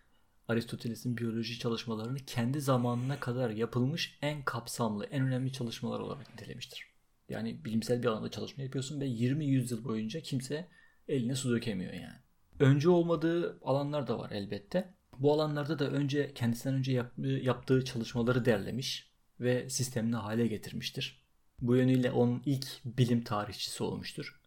Aristoteles'in 0.48 1.18
biyoloji 1.18 1.60
çalışmalarını 1.60 2.18
kendi 2.18 2.62
zamanına 2.62 3.20
kadar 3.20 3.50
yapılmış 3.50 4.18
en 4.22 4.44
kapsamlı, 4.44 5.06
en 5.06 5.28
önemli 5.28 5.52
çalışmalar 5.52 6.00
olarak 6.00 6.30
nitelemiştir. 6.30 6.94
Yani 7.30 7.66
bilimsel 7.66 8.02
bir 8.02 8.08
alanda 8.08 8.32
çalışma 8.32 8.64
yapıyorsun 8.64 9.02
ve 9.02 9.06
20 9.06 9.46
yüzyıl 9.46 9.84
boyunca 9.84 10.22
kimse 10.22 10.68
eline 11.08 11.36
su 11.36 11.52
dökemiyor 11.52 11.94
yani. 11.94 12.20
Önce 12.60 12.90
olmadığı 12.90 13.60
alanlar 13.62 14.08
da 14.08 14.20
var 14.20 14.32
elbette. 14.32 14.94
Bu 15.20 15.34
alanlarda 15.34 15.80
da 15.80 15.90
önce 15.90 16.34
kendisinden 16.34 16.78
önce 16.78 16.92
yaptığı, 16.92 17.28
yaptığı 17.28 17.86
çalışmaları 17.86 18.46
derlemiş 18.46 19.12
ve 19.40 19.70
sistemli 19.70 20.16
hale 20.16 20.48
getirmiştir. 20.48 21.24
Bu 21.62 21.76
yönüyle 21.76 22.12
onun 22.12 22.42
ilk 22.46 22.68
bilim 22.86 23.24
tarihçisi 23.24 23.84
olmuştur. 23.84 24.40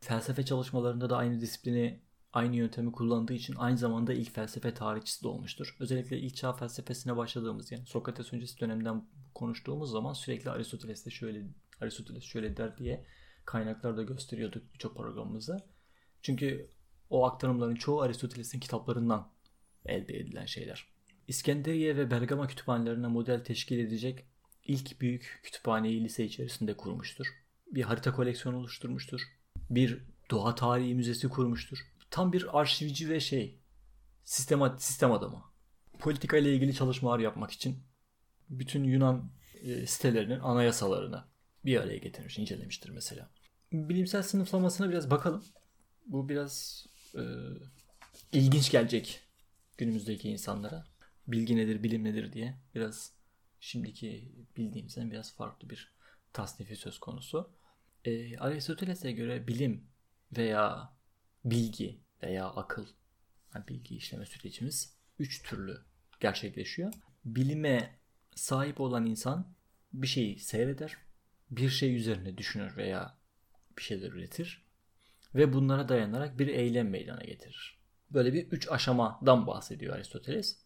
Felsefe 0.00 0.44
çalışmalarında 0.44 1.10
da 1.10 1.16
aynı 1.16 1.40
disiplini 1.40 2.00
aynı 2.32 2.56
yöntemi 2.56 2.92
kullandığı 2.92 3.32
için 3.32 3.54
aynı 3.58 3.78
zamanda 3.78 4.12
ilk 4.12 4.34
felsefe 4.34 4.74
tarihçisi 4.74 5.24
de 5.24 5.28
olmuştur. 5.28 5.76
Özellikle 5.80 6.18
ilk 6.18 6.36
çağ 6.36 6.52
felsefesine 6.52 7.16
başladığımız 7.16 7.72
yani 7.72 7.86
Sokrates 7.86 8.32
öncesi 8.32 8.60
dönemden 8.60 9.04
konuştuğumuz 9.34 9.90
zaman 9.90 10.12
sürekli 10.12 10.50
Aristoteles'te 10.50 11.10
şöyle 11.10 11.46
Aristoteles 11.80 12.22
şöyle 12.22 12.56
der 12.56 12.78
diye 12.78 13.04
kaynaklarda 13.44 14.02
gösteriyorduk 14.02 14.74
birçok 14.74 14.96
programımızda. 14.96 15.66
Çünkü 16.22 16.70
o 17.10 17.26
aktarımların 17.26 17.74
çoğu 17.74 18.00
Aristoteles'in 18.00 18.60
kitaplarından 18.60 19.30
elde 19.86 20.16
edilen 20.16 20.46
şeyler. 20.46 20.86
İskenderiye 21.28 21.96
ve 21.96 22.10
Bergama 22.10 22.46
kütüphanelerine 22.46 23.06
model 23.06 23.44
teşkil 23.44 23.78
edecek 23.78 24.24
ilk 24.64 25.00
büyük 25.00 25.40
kütüphaneyi 25.42 26.04
lise 26.04 26.24
içerisinde 26.24 26.76
kurmuştur. 26.76 27.26
Bir 27.72 27.82
harita 27.82 28.12
koleksiyonu 28.12 28.58
oluşturmuştur. 28.58 29.20
Bir 29.70 30.04
doğa 30.30 30.54
tarihi 30.54 30.94
müzesi 30.94 31.28
kurmuştur. 31.28 31.78
Tam 32.10 32.32
bir 32.32 32.60
arşivci 32.60 33.08
ve 33.08 33.20
şey 33.20 33.60
sistem, 34.24 34.78
sistem 34.78 35.12
adamı. 35.12 35.44
Politika 35.98 36.36
ile 36.36 36.54
ilgili 36.54 36.74
çalışmalar 36.74 37.18
yapmak 37.18 37.50
için 37.50 37.78
bütün 38.50 38.84
Yunan 38.84 39.30
e, 39.62 39.86
sitelerinin 39.86 40.40
anayasalarını 40.40 41.24
bir 41.64 41.80
araya 41.80 41.98
getirmiş, 41.98 42.38
incelemiştir 42.38 42.90
mesela. 42.90 43.30
Bilimsel 43.72 44.22
sınıflamasına 44.22 44.90
biraz 44.90 45.10
bakalım. 45.10 45.44
Bu 46.06 46.28
biraz 46.28 46.86
e, 47.14 47.22
ilginç 48.32 48.70
gelecek 48.70 49.20
günümüzdeki 49.80 50.28
insanlara. 50.28 50.84
Bilgi 51.26 51.56
nedir, 51.56 51.82
bilim 51.82 52.04
nedir 52.04 52.32
diye 52.32 52.54
biraz 52.74 53.12
şimdiki 53.60 54.32
bildiğimizden 54.56 55.10
biraz 55.10 55.34
farklı 55.34 55.70
bir 55.70 55.94
tasnifi 56.32 56.76
söz 56.76 56.98
konusu. 56.98 57.52
E, 58.04 58.38
Aristoteles'e 58.38 59.12
göre 59.12 59.48
bilim 59.48 59.88
veya 60.36 60.92
bilgi 61.44 62.00
veya 62.22 62.46
akıl, 62.46 62.86
yani 63.54 63.68
bilgi 63.68 63.96
işleme 63.96 64.26
sürecimiz 64.26 64.96
üç 65.18 65.42
türlü 65.42 65.84
gerçekleşiyor. 66.20 66.92
Bilime 67.24 67.98
sahip 68.34 68.80
olan 68.80 69.06
insan 69.06 69.54
bir 69.92 70.06
şeyi 70.06 70.38
seyreder, 70.38 70.96
bir 71.50 71.68
şey 71.68 71.96
üzerine 71.96 72.38
düşünür 72.38 72.76
veya 72.76 73.18
bir 73.78 73.82
şeyler 73.82 74.12
üretir 74.12 74.66
ve 75.34 75.52
bunlara 75.52 75.88
dayanarak 75.88 76.38
bir 76.38 76.46
eylem 76.48 76.90
meydana 76.90 77.24
getirir. 77.24 77.79
Böyle 78.10 78.32
bir 78.32 78.46
üç 78.46 78.70
aşamadan 78.70 79.46
bahsediyor 79.46 79.94
Aristoteles. 79.94 80.58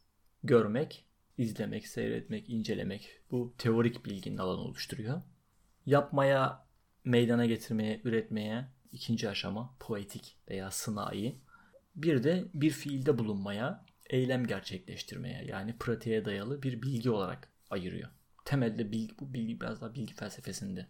Görmek, 0.42 1.07
izlemek, 1.38 1.88
seyretmek, 1.88 2.50
incelemek 2.50 3.20
bu 3.30 3.54
teorik 3.59 4.04
bilginin 4.04 4.38
alanı 4.38 4.61
oluşturuyor. 4.61 5.22
Yapmaya, 5.87 6.66
meydana 7.04 7.46
getirmeye, 7.46 8.00
üretmeye 8.04 8.68
ikinci 8.92 9.28
aşama 9.28 9.76
poetik 9.80 10.38
veya 10.48 10.70
sınai. 10.70 11.38
Bir 11.94 12.24
de 12.24 12.44
bir 12.54 12.70
fiilde 12.70 13.18
bulunmaya, 13.18 13.85
eylem 14.11 14.46
gerçekleştirmeye 14.46 15.44
yani 15.44 15.76
pratiğe 15.78 16.24
dayalı 16.24 16.62
bir 16.62 16.83
bilgi 16.83 17.11
olarak 17.11 17.52
ayırıyor. 17.70 18.11
Temelde 18.44 18.92
bilgi, 18.92 19.18
bu 19.18 19.35
bilgi 19.35 19.61
biraz 19.61 19.80
daha 19.80 19.94
bilgi 19.94 20.14
felsefesinde 20.14 20.87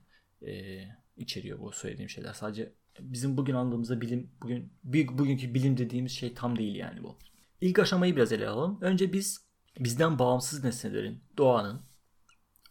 e, 0.46 0.82
içeriyor 1.16 1.60
bu 1.60 1.72
söylediğim 1.72 2.08
şeyler. 2.08 2.32
Sadece 2.32 2.72
bizim 3.00 3.36
bugün 3.36 3.54
anladığımızda 3.54 4.00
bilim, 4.00 4.30
bugün 4.42 4.72
bugünkü 5.18 5.54
bilim 5.54 5.76
dediğimiz 5.76 6.12
şey 6.12 6.34
tam 6.34 6.58
değil 6.58 6.74
yani 6.74 7.02
bu. 7.02 7.18
İlk 7.60 7.78
aşamayı 7.78 8.16
biraz 8.16 8.32
ele 8.32 8.48
alalım. 8.48 8.78
Önce 8.80 9.12
biz 9.12 9.44
bizden 9.78 10.18
bağımsız 10.18 10.64
nesnelerin, 10.64 11.20
doğanın, 11.36 11.82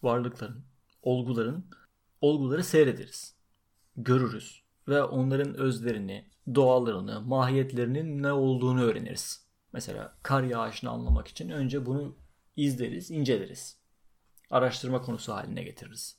varlıkların, 0.03 0.65
olguların, 1.01 1.65
olguları 2.21 2.63
seyrederiz. 2.63 3.35
Görürüz 3.95 4.63
ve 4.87 5.03
onların 5.03 5.53
özlerini, 5.53 6.29
doğallarını, 6.55 7.21
mahiyetlerinin 7.21 8.23
ne 8.23 8.31
olduğunu 8.31 8.81
öğreniriz. 8.81 9.47
Mesela 9.73 10.17
kar 10.23 10.43
yağışını 10.43 10.89
anlamak 10.89 11.27
için 11.27 11.49
önce 11.49 11.85
bunu 11.85 12.17
izleriz, 12.55 13.11
inceleriz. 13.11 13.77
Araştırma 14.49 15.01
konusu 15.01 15.33
haline 15.33 15.63
getiririz. 15.63 16.17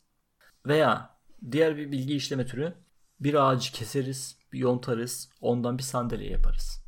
Veya 0.67 1.19
diğer 1.53 1.77
bir 1.77 1.93
bilgi 1.93 2.17
işleme 2.17 2.47
türü 2.47 2.75
bir 3.21 3.35
ağacı 3.35 3.73
keseriz, 3.73 4.39
bir 4.53 4.59
yontarız, 4.59 5.31
ondan 5.41 5.79
bir 5.79 5.83
sandalye 5.83 6.31
yaparız. 6.31 6.85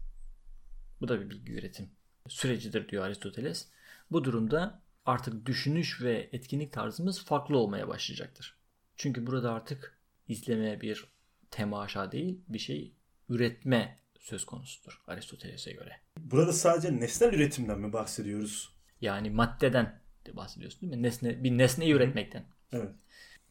Bu 1.01 1.09
da 1.09 1.21
bir 1.21 1.31
bilgi 1.31 1.53
üretim 1.53 1.91
sürecidir 2.29 2.89
diyor 2.89 3.05
Aristoteles. 3.05 3.69
Bu 4.11 4.25
durumda 4.25 4.83
artık 5.07 5.47
düşünüş 5.47 6.03
ve 6.03 6.29
etkinlik 6.33 6.73
tarzımız 6.73 7.25
farklı 7.25 7.59
olmaya 7.59 7.89
başlayacaktır. 7.89 8.57
Çünkü 8.97 9.27
burada 9.27 9.53
artık 9.53 9.99
izleme 10.29 10.81
bir 10.81 11.05
temaşa 11.51 12.13
değil 12.13 12.41
bir 12.49 12.59
şey 12.59 12.93
üretme 13.29 13.99
söz 14.21 14.47
konusudur 14.47 15.03
Aristoteles'e 15.07 15.73
göre. 15.73 15.93
Burada 16.19 16.53
sadece 16.53 17.01
nesnel 17.01 17.33
üretimden 17.33 17.79
mi 17.79 17.93
bahsediyoruz? 17.93 18.77
Yani 19.01 19.31
maddeden 19.31 20.01
de 20.27 20.37
bahsediyorsun 20.37 20.81
değil 20.81 20.93
mi? 20.93 21.03
Nesne, 21.03 21.45
bir 21.45 21.59
nesneyi 21.59 21.93
üretmekten. 21.93 22.45
Evet. 22.73 22.91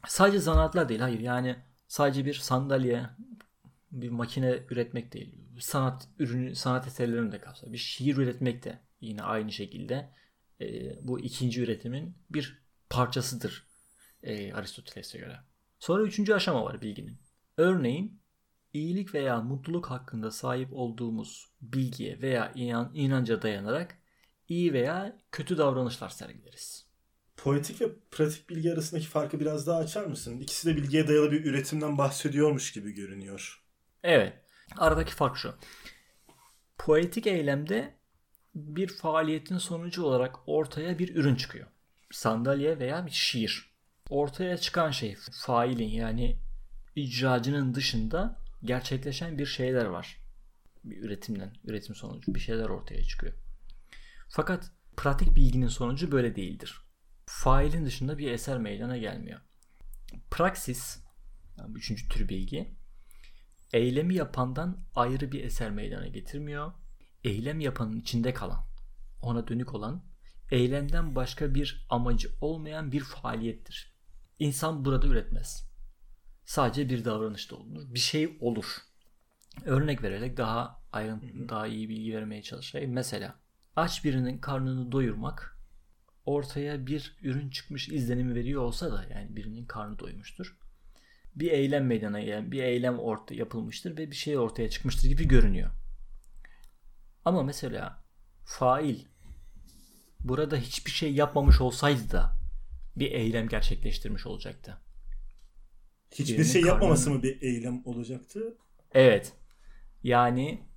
Sadece 0.08 0.40
zanaatlar 0.40 0.90
değil 0.90 1.00
hayır 1.00 1.20
yani 1.20 1.56
sadece 1.88 2.26
bir 2.26 2.34
sandalye 2.34 3.10
bir 3.92 4.10
makine 4.10 4.60
üretmek 4.70 5.14
değil. 5.14 5.36
Sanat 5.60 6.08
ürünü, 6.20 6.56
sanat 6.56 6.88
eserlerini 6.88 7.32
de 7.32 7.42
kapsar. 7.42 7.74
Bir 7.74 7.78
şiir 7.78 8.18
üretmek 8.18 8.64
de 8.64 8.80
yine 9.02 9.24
aynı 9.24 9.52
şekilde 9.52 10.10
e, 10.62 10.98
bu 11.08 11.20
ikinci 11.20 11.62
üretimin 11.62 12.18
bir 12.30 12.60
parçasıdır 12.90 13.68
e, 14.24 14.54
Aristoteles'e 14.54 15.18
göre. 15.18 15.40
Sonra 15.80 16.04
üçüncü 16.04 16.34
aşama 16.34 16.64
var 16.64 16.82
bilginin. 16.82 17.18
Örneğin 17.58 18.22
iyilik 18.74 19.14
veya 19.14 19.42
mutluluk 19.42 19.90
hakkında 19.90 20.32
sahip 20.32 20.74
olduğumuz 20.74 21.52
bilgiye 21.62 22.22
veya 22.22 22.52
inan, 22.56 22.92
inanca 22.94 23.42
dayanarak 23.42 23.98
iyi 24.50 24.74
veya 24.74 25.18
kötü 25.32 25.58
davranışlar 25.58 26.10
sergileriz. 26.10 26.85
Poetik 27.38 27.82
ve 27.82 27.86
pratik 28.12 28.50
bilgi 28.50 28.74
arasındaki 28.74 29.08
farkı 29.08 29.40
biraz 29.40 29.68
daha 29.68 29.80
açar 29.80 30.06
mısın? 30.06 30.40
İkisi 30.40 30.68
de 30.68 30.76
bilgiye 30.76 31.08
dayalı 31.08 31.32
bir 31.32 31.46
üretimden 31.46 31.98
bahsediyormuş 31.98 32.74
gibi 32.74 32.92
görünüyor. 32.92 33.64
Evet. 34.04 34.34
Aradaki 34.78 35.14
fark 35.14 35.38
şu. 35.38 35.56
Poetik 36.78 37.28
eylemde 37.28 37.96
bir 38.56 38.88
faaliyetin 38.88 39.58
sonucu 39.58 40.04
olarak 40.04 40.36
ortaya 40.46 41.00
bir 41.00 41.16
ürün 41.16 41.36
çıkıyor. 41.36 41.68
Sandalye 42.12 42.80
veya 42.80 43.06
bir 43.06 43.12
şiir. 43.12 43.76
Ortaya 44.10 44.58
çıkan 44.58 44.92
şey 44.92 45.16
failin 45.32 45.90
yani 45.90 46.40
icracının 46.96 47.76
dışında 47.76 48.40
gerçekleşen 48.64 49.38
bir 49.38 49.46
şeyler 49.46 49.86
var. 49.86 50.18
Bir 50.84 50.98
üretimden, 50.98 51.54
üretim 51.64 51.96
sonucu 51.96 52.36
bir 52.36 52.40
şeyler 52.40 52.70
ortaya 52.70 53.04
çıkıyor. 53.04 53.34
Fakat 54.30 54.72
pratik 54.98 55.36
bilginin 55.36 55.68
sonucu 55.68 56.12
böyle 56.12 56.36
değildir. 56.36 56.85
Failin 57.26 57.86
dışında 57.86 58.18
bir 58.18 58.32
eser 58.32 58.58
meydana 58.58 58.98
gelmiyor. 58.98 59.40
Praksis, 60.32 61.04
yani 61.58 61.78
üçüncü 61.78 62.08
tür 62.10 62.30
bilgi, 62.30 62.76
eylemi 63.74 64.16
yapandan 64.16 64.88
ayrı 64.96 65.32
bir 65.32 65.44
eser 65.44 65.72
meydana 65.72 66.08
getirmiyor. 66.08 66.74
Eylem 67.24 67.60
yapanın 67.60 68.00
içinde 68.00 68.34
kalan, 68.34 68.68
ona 69.22 69.48
dönük 69.48 69.74
olan, 69.74 70.06
eylemden 70.52 71.16
başka 71.16 71.56
bir 71.56 71.88
amacı 71.90 72.30
olmayan 72.42 72.92
bir 72.92 73.04
faaliyettir. 73.04 73.96
İnsan 74.40 74.86
burada 74.86 75.08
üretmez. 75.08 75.72
Sadece 76.46 76.90
bir 76.90 77.06
davranışta 77.06 77.56
olunur. 77.56 77.94
Bir 77.94 78.00
şey 78.00 78.38
olur. 78.42 78.66
Örnek 79.66 80.04
vererek 80.04 80.38
daha 80.38 80.84
ayrıntı, 80.92 81.50
daha 81.50 81.68
iyi 81.68 81.90
bilgi 81.90 82.16
vermeye 82.16 82.44
çalışayım. 82.44 82.94
Mesela 82.94 83.40
aç 83.76 84.06
birinin 84.06 84.38
karnını 84.38 84.92
doyurmak 84.92 85.55
ortaya 86.26 86.88
bir 86.88 87.18
ürün 87.22 87.50
çıkmış 87.50 87.90
izlenimi 87.90 88.36
veriyor 88.36 88.62
olsa 88.62 88.92
da 88.92 89.06
yani 89.14 89.36
birinin 89.36 89.66
karnı 89.66 90.00
doymuştur. 90.00 90.58
Bir 91.36 91.52
eylem 91.52 91.86
meydana 91.86 92.22
gelen 92.22 92.52
bir 92.52 92.64
eylem 92.64 93.00
orta 93.00 93.36
yapılmıştır 93.36 93.98
ve 93.98 94.12
bir 94.12 94.16
şey 94.16 94.38
ortaya 94.38 94.70
çıkmıştır 94.70 95.10
gibi 95.10 95.28
görünüyor. 95.28 95.72
Ama 97.26 97.44
mesela 97.44 98.04
fail 98.46 99.00
burada 100.20 100.58
hiçbir 100.58 100.92
şey 100.92 101.14
yapmamış 101.14 101.62
olsaydı 101.62 102.12
da 102.12 102.40
bir 102.96 103.12
eylem 103.12 103.48
gerçekleştirmiş 103.48 104.26
olacaktı. 104.26 104.78
Hiçbir 106.12 106.44
şey 106.44 106.62
yapmaması 106.62 107.10
mı 107.12 107.24
bir 107.24 107.42
eylem 107.42 107.82
olacaktı? 107.86 108.58
Evet. 108.94 109.34
Yani 110.04 110.68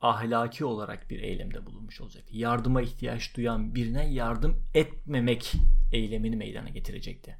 ahlaki 0.00 0.64
olarak 0.64 1.10
bir 1.10 1.20
eylemde 1.20 1.66
bulunmuş 1.66 2.00
olacaktı. 2.00 2.36
Yardıma 2.36 2.82
ihtiyaç 2.82 3.36
duyan 3.36 3.74
birine 3.74 4.12
yardım 4.12 4.66
etmemek 4.74 5.52
eylemini 5.92 6.36
meydana 6.36 6.68
getirecekti. 6.68 7.38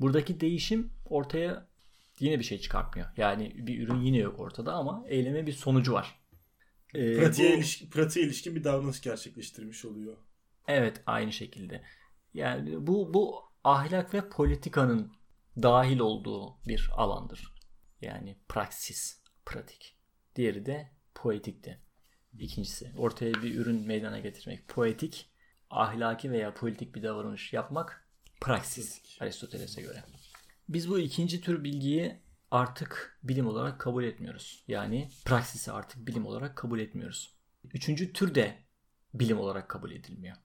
Buradaki 0.00 0.40
değişim 0.40 0.92
ortaya 1.04 1.68
yine 2.20 2.38
bir 2.38 2.44
şey 2.44 2.58
çıkartmıyor. 2.58 3.08
Yani 3.16 3.66
bir 3.66 3.82
ürün 3.82 4.00
yine 4.00 4.18
yok 4.18 4.40
ortada 4.40 4.72
ama 4.72 5.04
eyleme 5.08 5.46
bir 5.46 5.52
sonucu 5.52 5.92
var. 5.92 6.20
Ee, 6.94 7.16
pratiğe, 7.16 7.52
bu, 7.52 7.56
ilişkin, 7.56 7.90
pratiğe 7.90 8.26
ilişkin 8.26 8.56
bir 8.56 8.64
davranış 8.64 9.00
gerçekleştirmiş 9.00 9.84
oluyor. 9.84 10.16
Evet 10.68 11.02
aynı 11.06 11.32
şekilde. 11.32 11.82
Yani 12.34 12.86
bu 12.86 13.14
bu 13.14 13.42
ahlak 13.64 14.14
ve 14.14 14.28
politikanın 14.28 15.12
dahil 15.62 15.98
olduğu 15.98 16.56
bir 16.68 16.90
alandır. 16.96 17.54
Yani 18.00 18.36
praksis, 18.48 19.22
pratik. 19.46 19.96
Diğeri 20.36 20.66
de 20.66 20.90
poetikti. 21.14 21.80
İkincisi 22.38 22.92
ortaya 22.96 23.34
bir 23.34 23.54
ürün 23.54 23.86
meydana 23.86 24.18
getirmek. 24.18 24.68
Poetik, 24.68 25.30
ahlaki 25.70 26.30
veya 26.30 26.54
politik 26.54 26.94
bir 26.94 27.02
davranış 27.02 27.52
yapmak 27.52 28.08
praksis 28.40 29.02
Aristoteles'e 29.20 29.82
göre. 29.82 30.04
Biz 30.68 30.88
bu 30.90 30.98
ikinci 30.98 31.40
tür 31.40 31.64
bilgiyi 31.64 32.22
artık 32.50 33.18
bilim 33.22 33.46
olarak 33.46 33.80
kabul 33.80 34.04
etmiyoruz. 34.04 34.64
Yani 34.68 35.10
praksisi 35.24 35.72
artık 35.72 36.06
bilim 36.06 36.26
olarak 36.26 36.56
kabul 36.56 36.78
etmiyoruz. 36.78 37.34
Üçüncü 37.72 38.12
tür 38.12 38.34
de 38.34 38.64
bilim 39.14 39.38
olarak 39.38 39.68
kabul 39.68 39.90
edilmiyor. 39.90 40.36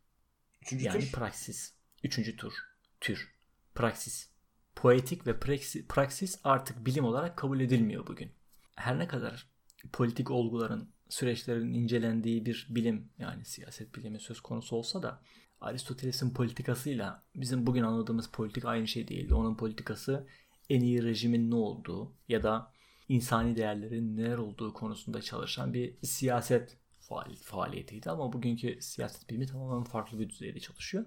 Üçüncü 0.62 0.86
yani 0.86 1.00
tür. 1.00 1.12
praksis. 1.12 1.74
Üçüncü 2.04 2.38
tur. 2.38 2.54
Tür. 3.02 3.36
Praksis. 3.76 4.30
Poetik 4.76 5.28
ve 5.28 5.32
praksi- 5.32 5.88
praksis 5.88 6.40
artık 6.44 6.86
bilim 6.86 7.06
olarak 7.06 7.38
kabul 7.38 7.60
edilmiyor 7.60 8.08
bugün. 8.08 8.32
Her 8.76 9.00
ne 9.00 9.08
kadar 9.08 9.49
politik 9.94 10.32
olguların, 10.32 10.90
süreçlerin 11.10 11.74
incelendiği 11.74 12.46
bir 12.46 12.68
bilim 12.70 13.10
yani 13.18 13.46
siyaset 13.46 13.96
bilimi 13.96 14.20
söz 14.20 14.42
konusu 14.42 14.76
olsa 14.76 15.04
da 15.04 15.22
Aristoteles'in 15.62 16.34
politikasıyla 16.34 17.24
bizim 17.36 17.68
bugün 17.68 17.84
anladığımız 17.84 18.28
politik 18.28 18.66
aynı 18.66 18.88
şey 18.88 19.08
değildi. 19.08 19.34
Onun 19.34 19.58
politikası 19.58 20.28
en 20.70 20.82
iyi 20.82 21.04
rejimin 21.04 21.52
ne 21.52 21.56
olduğu 21.56 22.14
ya 22.28 22.44
da 22.44 22.74
insani 23.10 23.56
değerlerin 23.56 24.18
neler 24.18 24.38
olduğu 24.38 24.74
konusunda 24.74 25.22
çalışan 25.22 25.74
bir 25.74 25.98
siyaset 26.04 26.78
faal- 27.00 27.36
faaliyetiydi 27.36 28.10
ama 28.10 28.34
bugünkü 28.34 28.78
siyaset 28.82 29.30
bilimi 29.30 29.46
tamamen 29.46 29.84
farklı 29.84 30.20
bir 30.20 30.30
düzeyde 30.30 30.60
çalışıyor. 30.60 31.06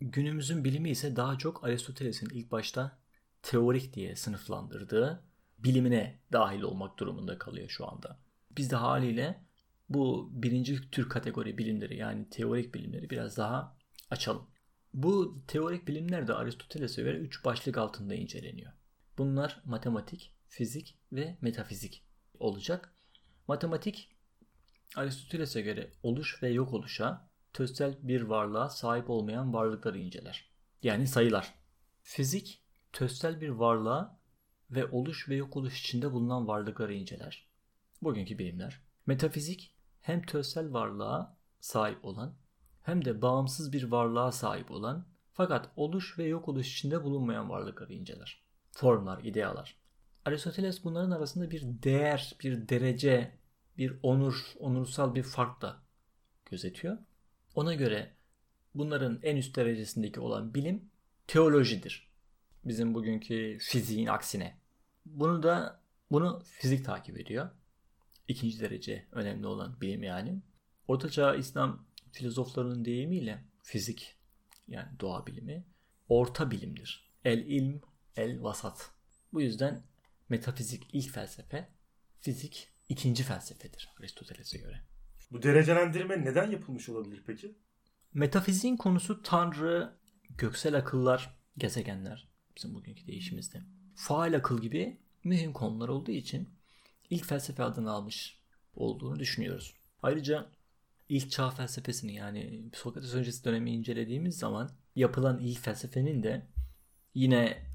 Günümüzün 0.00 0.64
bilimi 0.64 0.90
ise 0.90 1.16
daha 1.16 1.38
çok 1.38 1.64
Aristoteles'in 1.64 2.28
ilk 2.28 2.52
başta 2.52 2.98
teorik 3.42 3.94
diye 3.94 4.16
sınıflandırdığı 4.16 5.24
bilimine 5.64 6.20
dahil 6.32 6.62
olmak 6.62 6.98
durumunda 6.98 7.38
kalıyor 7.38 7.68
şu 7.68 7.88
anda. 7.88 8.18
Biz 8.56 8.70
de 8.70 8.76
haliyle 8.76 9.44
bu 9.88 10.30
birinci 10.32 10.90
tür 10.90 11.08
kategori 11.08 11.58
bilimleri 11.58 11.96
yani 11.96 12.28
teorik 12.28 12.74
bilimleri 12.74 13.10
biraz 13.10 13.36
daha 13.36 13.76
açalım. 14.10 14.46
Bu 14.94 15.42
teorik 15.46 15.88
bilimler 15.88 16.28
de 16.28 16.34
Aristoteles'e 16.34 17.02
göre 17.02 17.16
üç 17.16 17.44
başlık 17.44 17.78
altında 17.78 18.14
inceleniyor. 18.14 18.72
Bunlar 19.18 19.62
matematik, 19.64 20.34
fizik 20.48 20.98
ve 21.12 21.38
metafizik 21.40 22.04
olacak. 22.38 22.94
Matematik 23.48 24.16
Aristoteles'e 24.96 25.60
göre 25.60 25.92
oluş 26.02 26.42
ve 26.42 26.48
yok 26.48 26.74
oluşa, 26.74 27.28
tözsel 27.52 27.98
bir 28.02 28.22
varlığa 28.22 28.68
sahip 28.68 29.10
olmayan 29.10 29.54
varlıkları 29.54 29.98
inceler. 29.98 30.50
Yani 30.82 31.06
sayılar. 31.06 31.54
Fizik, 32.02 32.62
tözsel 32.92 33.40
bir 33.40 33.48
varlığa 33.48 34.19
ve 34.70 34.86
oluş 34.86 35.28
ve 35.28 35.36
yok 35.36 35.56
oluş 35.56 35.80
içinde 35.80 36.12
bulunan 36.12 36.48
varlıkları 36.48 36.94
inceler. 36.94 37.46
Bugünkü 38.02 38.38
bilimler. 38.38 38.80
Metafizik, 39.06 39.74
hem 40.00 40.22
tözsel 40.22 40.72
varlığa 40.72 41.36
sahip 41.60 42.04
olan 42.04 42.34
hem 42.82 43.04
de 43.04 43.22
bağımsız 43.22 43.72
bir 43.72 43.82
varlığa 43.84 44.32
sahip 44.32 44.70
olan 44.70 45.06
fakat 45.32 45.70
oluş 45.76 46.18
ve 46.18 46.24
yok 46.24 46.48
oluş 46.48 46.72
içinde 46.72 47.04
bulunmayan 47.04 47.50
varlıkları 47.50 47.92
inceler. 47.92 48.42
Formlar, 48.72 49.24
idealar. 49.24 49.76
Aristoteles 50.24 50.84
bunların 50.84 51.10
arasında 51.10 51.50
bir 51.50 51.62
değer, 51.62 52.36
bir 52.42 52.68
derece, 52.68 53.38
bir 53.78 53.98
onur, 54.02 54.52
onursal 54.58 55.14
bir 55.14 55.22
fark 55.22 55.62
da 55.62 55.82
gözetiyor. 56.46 56.98
Ona 57.54 57.74
göre 57.74 58.14
bunların 58.74 59.20
en 59.22 59.36
üst 59.36 59.56
derecesindeki 59.56 60.20
olan 60.20 60.54
bilim 60.54 60.90
teolojidir. 61.26 62.10
Bizim 62.64 62.94
bugünkü 62.94 63.58
fiziğin 63.60 64.06
aksine. 64.06 64.59
Bunu 65.06 65.42
da 65.42 65.82
bunu 66.10 66.42
fizik 66.44 66.84
takip 66.84 67.20
ediyor. 67.20 67.50
İkinci 68.28 68.60
derece 68.60 69.08
önemli 69.12 69.46
olan 69.46 69.80
bilim 69.80 70.02
yani. 70.02 70.42
Ortaçağ 70.88 71.34
İslam 71.34 71.86
filozoflarının 72.12 72.84
deyimiyle 72.84 73.44
fizik 73.62 74.16
yani 74.68 75.00
doğa 75.00 75.26
bilimi 75.26 75.64
orta 76.10 76.50
bilimdir. 76.50 77.10
El 77.24 77.38
ilm, 77.38 77.80
el 78.16 78.42
vasat. 78.42 78.90
Bu 79.32 79.40
yüzden 79.40 79.82
metafizik 80.28 80.86
ilk 80.92 81.10
felsefe, 81.12 81.68
fizik 82.20 82.68
ikinci 82.88 83.22
felsefedir 83.22 83.88
Aristoteles'e 84.00 84.58
göre. 84.58 84.80
Bu 85.30 85.42
derecelendirme 85.42 86.24
neden 86.24 86.50
yapılmış 86.50 86.88
olabilir 86.88 87.22
peki? 87.26 87.54
Metafiziğin 88.14 88.76
konusu 88.76 89.22
tanrı, 89.22 89.98
göksel 90.28 90.76
akıllar, 90.76 91.38
gezegenler 91.58 92.28
bizim 92.56 92.74
bugünkü 92.74 93.06
değişimizde. 93.06 93.62
Faal 93.94 94.34
akıl 94.34 94.62
gibi 94.62 95.00
mühim 95.24 95.52
konular 95.52 95.88
olduğu 95.88 96.10
için 96.10 96.48
ilk 97.10 97.24
felsefe 97.24 97.62
adını 97.62 97.90
almış 97.90 98.38
olduğunu 98.74 99.18
düşünüyoruz. 99.18 99.74
Ayrıca 100.02 100.50
ilk 101.08 101.30
çağ 101.30 101.50
felsefesini 101.50 102.14
yani 102.14 102.70
Sokrates 102.74 103.14
öncesi 103.14 103.44
dönemi 103.44 103.70
incelediğimiz 103.70 104.38
zaman 104.38 104.70
yapılan 104.96 105.38
ilk 105.38 105.58
felsefenin 105.58 106.22
de 106.22 106.46
yine 107.14 107.66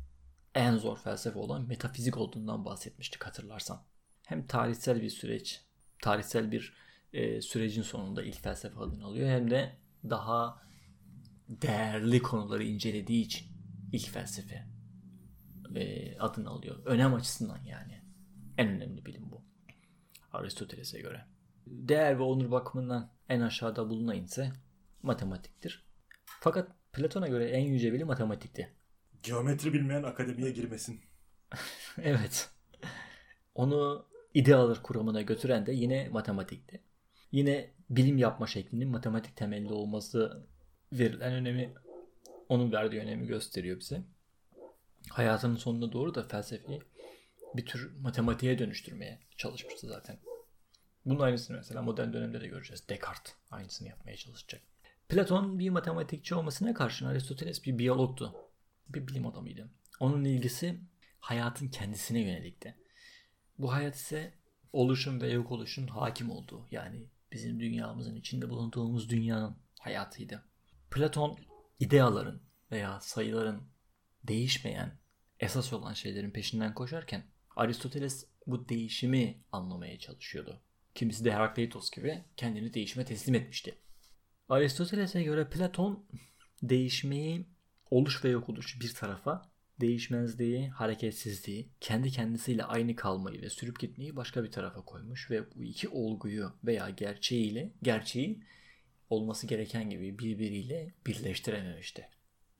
en 0.55 0.77
zor 0.77 0.97
felsefe 0.97 1.39
olan 1.39 1.67
metafizik 1.67 2.17
olduğundan 2.17 2.65
bahsetmiştik 2.65 3.23
hatırlarsan. 3.23 3.83
Hem 4.25 4.47
tarihsel 4.47 5.01
bir 5.01 5.09
süreç, 5.09 5.61
tarihsel 6.01 6.51
bir 6.51 6.73
e, 7.13 7.41
sürecin 7.41 7.81
sonunda 7.81 8.23
ilk 8.23 8.41
felsefe 8.41 8.79
adını 8.79 9.05
alıyor 9.05 9.29
hem 9.29 9.51
de 9.51 9.75
daha 10.09 10.61
değerli 11.49 12.21
konuları 12.21 12.63
incelediği 12.63 13.25
için 13.25 13.47
ilk 13.91 14.09
felsefe 14.09 14.74
e, 15.75 16.17
adını 16.19 16.49
alıyor. 16.49 16.85
Önem 16.85 17.13
açısından 17.13 17.59
yani. 17.63 18.01
En 18.57 18.67
önemli 18.67 19.05
bilim 19.05 19.31
bu. 19.31 19.41
Aristoteles'e 20.33 20.99
göre. 20.99 21.25
Değer 21.67 22.19
ve 22.19 22.23
onur 22.23 22.51
bakımından 22.51 23.11
en 23.29 23.41
aşağıda 23.41 23.89
bulunan 23.89 24.15
ise 24.15 24.51
matematiktir. 25.03 25.85
Fakat 26.25 26.71
Platon'a 26.93 27.27
göre 27.27 27.49
en 27.49 27.65
yüce 27.65 27.93
bilim 27.93 28.07
matematikti. 28.07 28.73
Geometri 29.23 29.73
bilmeyen 29.73 30.03
akademiye 30.03 30.51
girmesin. 30.51 31.01
evet. 32.01 32.49
Onu 33.55 34.05
idealar 34.33 34.83
kuramına 34.83 35.21
götüren 35.21 35.65
de 35.65 35.71
yine 35.71 36.09
matematikti. 36.09 36.81
Yine 37.31 37.71
bilim 37.89 38.17
yapma 38.17 38.47
şeklinin 38.47 38.89
matematik 38.89 39.35
temelli 39.35 39.73
olması 39.73 40.47
verilen 40.93 41.33
önemi 41.33 41.73
onun 42.49 42.71
verdiği 42.71 43.01
önemi 43.01 43.27
gösteriyor 43.27 43.79
bize. 43.79 44.03
Hayatının 45.15 45.55
sonuna 45.55 45.91
doğru 45.91 46.15
da 46.15 46.23
felsefeyi 46.23 46.81
bir 47.53 47.65
tür 47.65 47.95
matematiğe 48.01 48.59
dönüştürmeye 48.59 49.19
çalışmıştı 49.37 49.87
zaten. 49.87 50.19
Bunun 51.05 51.19
aynısını 51.19 51.57
mesela 51.57 51.81
modern 51.81 52.13
dönemde 52.13 52.41
de 52.41 52.47
göreceğiz. 52.47 52.89
Descartes 52.89 53.35
aynısını 53.51 53.87
yapmaya 53.87 54.17
çalışacak. 54.17 54.61
Platon 55.09 55.59
bir 55.59 55.69
matematikçi 55.69 56.35
olmasına 56.35 56.73
karşın 56.73 57.05
Aristoteles 57.05 57.65
bir 57.65 57.77
biyologtu. 57.77 58.35
Bir 58.89 59.07
bilim 59.07 59.27
adamıydı. 59.27 59.69
Onun 59.99 60.23
ilgisi 60.23 60.79
hayatın 61.19 61.67
kendisine 61.67 62.19
yönelikti. 62.19 62.75
Bu 63.59 63.73
hayat 63.73 63.95
ise 63.95 64.33
oluşum 64.73 65.21
ve 65.21 65.31
yok 65.31 65.51
oluşun 65.51 65.87
hakim 65.87 66.29
olduğu 66.29 66.67
yani 66.71 67.05
bizim 67.31 67.59
dünyamızın 67.59 68.15
içinde 68.15 68.49
bulunduğumuz 68.49 69.09
dünyanın 69.09 69.57
hayatıydı. 69.79 70.45
Platon 70.91 71.37
ideaların 71.79 72.41
veya 72.71 72.99
sayıların 73.01 73.63
değişmeyen 74.23 75.04
esas 75.39 75.73
olan 75.73 75.93
şeylerin 75.93 76.31
peşinden 76.31 76.73
koşarken 76.73 77.23
Aristoteles 77.55 78.27
bu 78.47 78.69
değişimi 78.69 79.43
anlamaya 79.51 79.99
çalışıyordu. 79.99 80.61
Kimisi 80.95 81.25
de 81.25 81.31
Herakleitos 81.31 81.91
gibi 81.91 82.23
kendini 82.37 82.73
değişime 82.73 83.05
teslim 83.05 83.35
etmişti. 83.35 83.77
Aristoteles'e 84.49 85.23
göre 85.23 85.49
Platon 85.49 86.05
değişmeyi 86.63 87.45
oluş 87.91 88.25
ve 88.25 88.29
yok 88.29 88.49
oluş 88.49 88.81
bir 88.81 88.93
tarafa, 88.93 89.51
değişmezliği, 89.81 90.69
hareketsizliği, 90.69 91.69
kendi 91.81 92.11
kendisiyle 92.11 92.63
aynı 92.63 92.95
kalmayı 92.95 93.41
ve 93.41 93.49
sürüp 93.49 93.79
gitmeyi 93.79 94.15
başka 94.15 94.43
bir 94.43 94.51
tarafa 94.51 94.81
koymuş 94.81 95.31
ve 95.31 95.51
bu 95.55 95.63
iki 95.63 95.89
olguyu 95.89 96.53
veya 96.63 96.89
gerçeğiyle 96.89 97.73
gerçeği 97.83 98.43
olması 99.09 99.47
gereken 99.47 99.89
gibi 99.89 100.19
birbiriyle 100.19 100.93
birleştirememişti. 101.07 102.09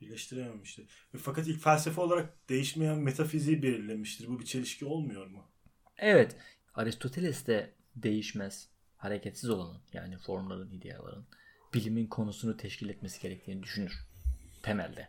Birleştirememişti. 0.00 0.86
Fakat 1.18 1.46
ilk 1.46 1.60
felsefe 1.62 2.00
olarak 2.00 2.48
değişmeyen 2.48 2.98
metafiziği 2.98 3.62
belirlemiştir. 3.62 4.28
Bu 4.28 4.40
bir 4.40 4.44
çelişki 4.44 4.84
olmuyor 4.84 5.26
mu? 5.26 5.50
Evet. 5.98 6.36
Aristoteles 6.74 7.46
de 7.46 7.74
değişmez, 7.96 8.68
hareketsiz 8.96 9.50
olanın 9.50 9.82
yani 9.92 10.18
formların, 10.18 10.70
ideaların 10.70 11.26
bilimin 11.74 12.06
konusunu 12.06 12.56
teşkil 12.56 12.88
etmesi 12.88 13.22
gerektiğini 13.22 13.62
düşünür 13.62 14.06
temelde. 14.62 15.08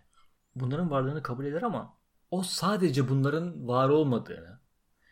Bunların 0.55 0.91
varlığını 0.91 1.23
kabul 1.23 1.45
eder 1.45 1.61
ama 1.61 1.97
o 2.31 2.43
sadece 2.43 3.09
bunların 3.09 3.67
var 3.67 3.89
olmadığını, 3.89 4.59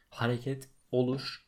hareket, 0.09 0.69
oluş, 0.91 1.45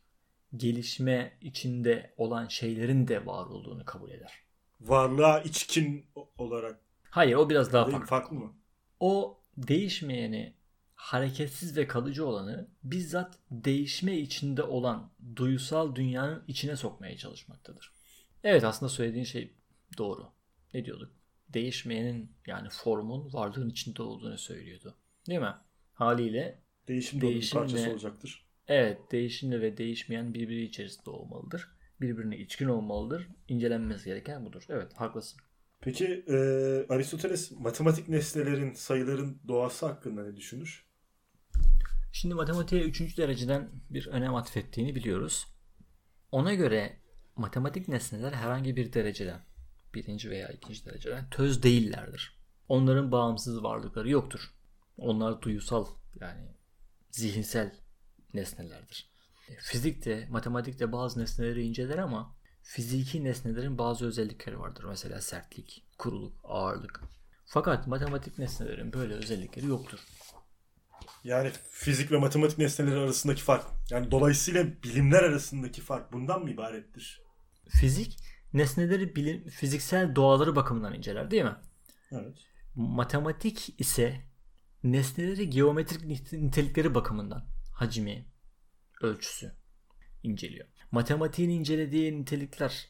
gelişme 0.56 1.38
içinde 1.42 2.14
olan 2.18 2.48
şeylerin 2.48 3.08
de 3.08 3.26
var 3.26 3.46
olduğunu 3.46 3.86
kabul 3.86 4.12
eder. 4.12 4.34
Varlığa 4.82 5.42
içkin 5.42 6.06
olarak. 6.38 6.87
Hayır 7.10 7.36
o 7.36 7.50
biraz 7.50 7.74
daha 7.74 7.86
farklı. 7.86 8.08
farklı 8.08 8.36
mı? 8.36 8.54
O 9.00 9.40
değişmeyeni, 9.58 10.54
hareketsiz 10.96 11.78
ve 11.78 11.88
kalıcı 11.88 12.26
olanı 12.26 12.68
bizzat 12.84 13.40
değişme 13.52 14.18
içinde 14.18 14.64
olan 14.64 15.12
duyusal 15.36 15.96
dünyanın 15.96 16.44
içine 16.48 16.76
sokmaya 16.76 17.18
çalışmaktadır. 17.18 17.92
Evet 18.44 18.64
aslında 18.64 18.90
söylediğin 18.90 19.26
şey 19.26 19.54
doğru. 19.98 20.28
Ne 20.74 20.86
diyorduk? 20.86 21.12
Değişmeyenin 21.50 22.32
yani 22.48 22.70
formun 22.70 23.34
varlığın 23.34 23.70
içinde 23.70 24.02
olduğunu 24.02 24.38
söylüyordu. 24.38 24.96
Değil 25.30 25.40
mi? 25.40 25.54
Haliyle 25.94 26.60
Değişim, 26.88 27.22
Değişim 27.22 27.62
bir 27.62 27.68
parçası 27.68 27.92
olacaktır. 27.92 28.46
evet 28.68 29.12
değişimli 29.12 29.62
ve 29.62 29.78
değişmeyen 29.78 30.34
birbiri 30.34 30.64
içerisinde 30.64 31.10
olmalıdır. 31.10 31.68
Birbirine 32.02 32.38
içkin 32.38 32.68
olmalıdır. 32.68 33.28
İncelenmesi 33.48 34.06
gereken 34.06 34.46
budur. 34.46 34.64
Evet 34.70 34.94
haklısın. 34.96 35.40
Peki 35.82 36.06
e, 36.28 36.36
Aristoteles 36.90 37.52
matematik 37.52 38.10
nesnelerin, 38.10 38.74
sayıların 38.74 39.42
doğası 39.48 39.86
hakkında 39.86 40.24
ne 40.24 40.36
düşünür? 40.36 40.86
Şimdi 42.12 42.36
matematiğe 42.36 42.82
üçüncü 42.82 43.18
dereceden 43.18 43.70
bir 43.90 44.08
önem 44.08 44.36
atfettiğini 44.36 44.96
biliyoruz. 44.96 45.48
Ona 46.32 46.54
göre 46.54 46.98
matematik 47.36 47.88
nesneler 47.88 48.32
herhangi 48.32 48.76
bir 48.76 48.94
dereceden, 48.94 49.42
birinci 49.94 50.30
veya 50.30 50.50
ikinci 50.50 50.86
dereceden 50.86 51.30
töz 51.30 51.64
değillerdir. 51.64 52.38
Onların 52.70 53.12
bağımsız 53.12 53.64
varlıkları 53.64 54.10
yoktur. 54.10 54.54
Onlar 54.98 55.42
duyusal 55.42 55.86
yani 56.20 56.48
zihinsel 57.12 57.72
nesnelerdir. 58.34 59.10
Fizikte, 59.60 60.28
matematikte 60.30 60.92
bazı 60.92 61.20
nesneleri 61.20 61.64
inceler 61.64 61.98
ama 61.98 62.36
fiziki 62.68 63.24
nesnelerin 63.24 63.78
bazı 63.78 64.06
özellikleri 64.06 64.60
vardır. 64.60 64.84
Mesela 64.84 65.22
sertlik, 65.22 65.86
kuruluk, 65.98 66.34
ağırlık. 66.44 67.02
Fakat 67.46 67.88
matematik 67.88 68.38
nesnelerin 68.38 68.94
böyle 68.94 69.14
özellikleri 69.14 69.66
yoktur. 69.66 70.00
Yani 71.24 71.52
fizik 71.72 72.12
ve 72.12 72.18
matematik 72.18 72.58
nesneleri 72.58 73.00
arasındaki 73.00 73.42
fark. 73.42 73.66
Yani 73.90 74.12
dolayısıyla 74.12 74.84
bilimler 74.84 75.24
arasındaki 75.24 75.82
fark 75.82 76.14
bundan 76.14 76.44
mı 76.44 76.50
ibarettir? 76.50 77.22
Fizik 77.70 78.18
nesneleri 78.54 79.16
bilim, 79.16 79.50
fiziksel 79.50 80.16
doğaları 80.16 80.56
bakımından 80.56 80.94
inceler 80.94 81.32
değil 81.32 81.44
mi? 81.44 81.56
Evet. 82.12 82.38
Matematik 82.76 83.76
ise 83.80 84.22
nesneleri 84.84 85.50
geometrik 85.50 86.02
nite- 86.02 86.48
nitelikleri 86.48 86.96
bakımından 86.96 87.46
hacmi, 87.74 88.26
ölçüsü 89.02 89.52
inceliyor. 90.24 90.68
Matematiğin 90.92 91.50
incelediği 91.50 92.22
nitelikler 92.22 92.88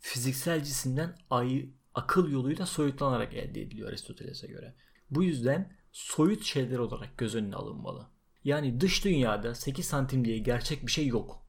fiziksel 0.00 0.64
cisimden 0.64 1.16
ay, 1.30 1.68
akıl 1.94 2.30
yoluyla 2.30 2.66
soyutlanarak 2.66 3.34
elde 3.34 3.62
ediliyor 3.62 3.88
Aristoteles'e 3.88 4.46
göre. 4.46 4.74
Bu 5.10 5.24
yüzden 5.24 5.76
soyut 5.92 6.44
şeyler 6.44 6.78
olarak 6.78 7.18
göz 7.18 7.34
önüne 7.34 7.56
alınmalı. 7.56 8.10
Yani 8.44 8.80
dış 8.80 9.04
dünyada 9.04 9.54
8 9.54 9.86
santim 9.86 10.24
diye 10.24 10.38
gerçek 10.38 10.86
bir 10.86 10.92
şey 10.92 11.06
yok. 11.06 11.46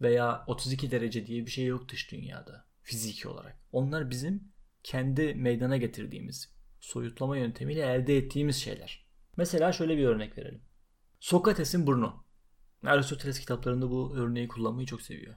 Veya 0.00 0.44
32 0.46 0.90
derece 0.90 1.26
diye 1.26 1.46
bir 1.46 1.50
şey 1.50 1.66
yok 1.66 1.88
dış 1.88 2.12
dünyada 2.12 2.66
fiziki 2.82 3.28
olarak. 3.28 3.58
Onlar 3.72 4.10
bizim 4.10 4.52
kendi 4.82 5.34
meydana 5.34 5.76
getirdiğimiz 5.76 6.54
soyutlama 6.80 7.36
yöntemiyle 7.36 7.80
elde 7.80 8.16
ettiğimiz 8.16 8.56
şeyler. 8.56 9.06
Mesela 9.36 9.72
şöyle 9.72 9.98
bir 9.98 10.04
örnek 10.04 10.38
verelim. 10.38 10.62
Sokrates'in 11.20 11.86
burnu. 11.86 12.23
Aristoteles 12.90 13.40
kitaplarında 13.40 13.90
bu 13.90 14.16
örneği 14.16 14.48
kullanmayı 14.48 14.86
çok 14.86 15.02
seviyor. 15.02 15.34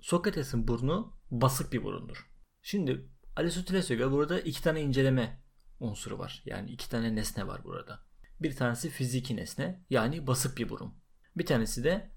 Sokrates'in 0.00 0.68
burnu 0.68 1.16
basık 1.30 1.72
bir 1.72 1.84
burundur. 1.84 2.30
Şimdi 2.62 3.08
Aristoteles'e 3.36 3.94
göre 3.94 4.10
burada 4.10 4.40
iki 4.40 4.62
tane 4.62 4.80
inceleme 4.80 5.42
unsuru 5.80 6.18
var. 6.18 6.42
Yani 6.44 6.70
iki 6.70 6.90
tane 6.90 7.14
nesne 7.14 7.46
var 7.46 7.64
burada. 7.64 8.00
Bir 8.40 8.56
tanesi 8.56 8.90
fiziki 8.90 9.36
nesne 9.36 9.84
yani 9.90 10.26
basık 10.26 10.58
bir 10.58 10.68
burun. 10.68 10.94
Bir 11.36 11.46
tanesi 11.46 11.84
de 11.84 12.10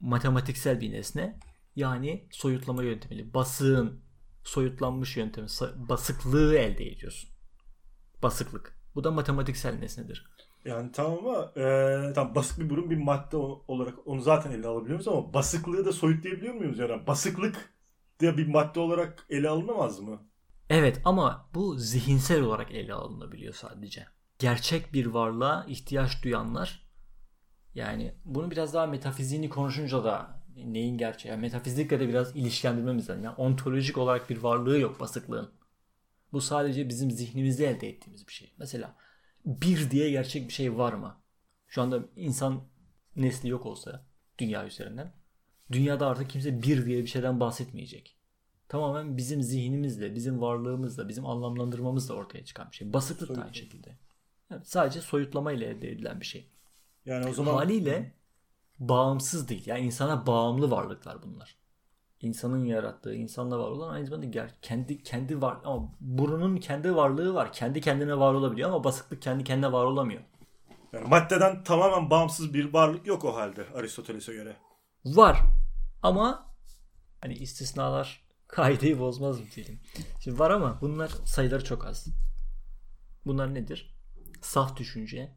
matematiksel 0.00 0.80
bir 0.80 0.92
nesne 0.92 1.38
yani 1.76 2.28
soyutlama 2.30 2.82
yöntemiyle 2.82 3.34
basığın 3.34 4.04
soyutlanmış 4.44 5.16
yöntemi 5.16 5.48
basıklığı 5.88 6.56
elde 6.56 6.86
ediyorsun. 6.86 7.30
Basıklık. 8.22 8.78
Bu 8.94 9.04
da 9.04 9.10
matematiksel 9.10 9.74
nesnedir. 9.74 10.26
Yani 10.64 10.92
tamam 10.92 11.18
ama 11.18 11.52
e, 11.56 12.12
tam 12.12 12.34
basık 12.34 12.60
bir 12.60 12.70
burun 12.70 12.90
bir 12.90 12.96
madde 12.96 13.36
olarak 13.36 13.94
onu 14.06 14.20
zaten 14.20 14.50
ele 14.50 14.66
alabiliyoruz 14.66 15.08
ama 15.08 15.34
basıklığı 15.34 15.84
da 15.84 15.92
soyutlayabiliyor 15.92 16.54
muyuz? 16.54 16.78
Yani 16.78 17.06
basıklık 17.06 17.74
diye 18.20 18.36
bir 18.36 18.48
madde 18.48 18.80
olarak 18.80 19.26
ele 19.30 19.48
alınamaz 19.48 20.00
mı? 20.00 20.22
Evet 20.70 21.00
ama 21.04 21.48
bu 21.54 21.74
zihinsel 21.78 22.40
olarak 22.40 22.70
ele 22.70 22.94
alınabiliyor 22.94 23.54
sadece. 23.54 24.06
Gerçek 24.38 24.92
bir 24.92 25.06
varlığa 25.06 25.64
ihtiyaç 25.68 26.24
duyanlar 26.24 26.88
yani 27.74 28.14
bunu 28.24 28.50
biraz 28.50 28.74
daha 28.74 28.86
metafiziğini 28.86 29.48
konuşunca 29.48 30.04
da 30.04 30.42
neyin 30.56 30.98
gerçeği? 30.98 31.30
Yani 31.30 31.40
metafizikle 31.40 32.00
de 32.00 32.08
biraz 32.08 32.36
ilişkilendirmemiz 32.36 33.10
lazım. 33.10 33.24
Yani 33.24 33.36
ontolojik 33.36 33.98
olarak 33.98 34.30
bir 34.30 34.42
varlığı 34.42 34.78
yok 34.78 35.00
basıklığın. 35.00 35.50
Bu 36.32 36.40
sadece 36.40 36.88
bizim 36.88 37.10
zihnimizde 37.10 37.66
elde 37.66 37.88
ettiğimiz 37.88 38.28
bir 38.28 38.32
şey. 38.32 38.54
Mesela 38.58 38.96
bir 39.44 39.90
diye 39.90 40.10
gerçek 40.10 40.48
bir 40.48 40.52
şey 40.52 40.78
var 40.78 40.92
mı? 40.92 41.16
Şu 41.66 41.82
anda 41.82 42.00
insan 42.16 42.62
nesli 43.16 43.48
yok 43.48 43.66
olsa 43.66 44.06
dünya 44.38 44.66
üzerinden 44.66 45.12
dünyada 45.72 46.06
artık 46.06 46.30
kimse 46.30 46.62
bir 46.62 46.86
diye 46.86 47.02
bir 47.02 47.06
şeyden 47.06 47.40
bahsetmeyecek. 47.40 48.16
Tamamen 48.68 49.16
bizim 49.16 49.42
zihnimizle, 49.42 50.14
bizim 50.14 50.40
varlığımızla, 50.40 51.08
bizim 51.08 51.26
anlamlandırmamızla 51.26 52.14
ortaya 52.14 52.44
çıkan 52.44 52.70
bir 52.70 52.76
şey. 52.76 52.92
Basıklık 52.92 53.36
da 53.36 53.42
aynı 53.42 53.54
şekilde. 53.54 53.98
Evet, 54.50 54.68
sadece 54.68 55.00
soyutlama 55.00 55.52
ile 55.52 55.66
elde 55.66 55.90
edilen 55.90 56.20
bir 56.20 56.26
şey. 56.26 56.50
Yani 57.06 57.26
o 57.30 57.32
zaman 57.32 57.54
Haliyle 57.54 58.14
bağımsız 58.78 59.48
değil. 59.48 59.66
Yani 59.66 59.80
insana 59.80 60.26
bağımlı 60.26 60.70
varlıklar 60.70 61.22
bunlar. 61.22 61.56
İnsanın 62.22 62.64
yarattığı, 62.64 63.14
insanla 63.14 63.58
var 63.58 63.68
olan 63.70 63.94
aynı 63.94 64.06
zamanda 64.06 64.26
ger- 64.26 64.50
kendi 64.62 65.02
kendi 65.02 65.42
var 65.42 65.58
ama 65.64 65.88
burunun 66.00 66.56
kendi 66.56 66.96
varlığı 66.96 67.34
var. 67.34 67.52
Kendi 67.52 67.80
kendine 67.80 68.18
var 68.18 68.34
olabiliyor 68.34 68.68
ama 68.68 68.84
basıklık 68.84 69.22
kendi 69.22 69.44
kendine 69.44 69.72
var 69.72 69.84
olamıyor. 69.84 70.22
yani 70.92 71.08
maddeden 71.08 71.64
tamamen 71.64 72.10
bağımsız 72.10 72.54
bir 72.54 72.72
varlık 72.72 73.06
yok 73.06 73.24
o 73.24 73.36
halde 73.36 73.66
Aristoteles'e 73.74 74.32
göre. 74.32 74.56
Var 75.04 75.40
ama 76.02 76.54
hani 77.20 77.34
istisnalar 77.34 78.24
kaideyi 78.48 78.98
bozmaz 78.98 79.40
mı 79.40 79.46
diyelim. 79.56 79.80
Şimdi 80.20 80.38
var 80.38 80.50
ama 80.50 80.78
bunlar 80.80 81.08
sayıları 81.24 81.64
çok 81.64 81.86
az. 81.86 82.06
Bunlar 83.26 83.54
nedir? 83.54 83.94
Saf 84.40 84.76
düşünce, 84.76 85.36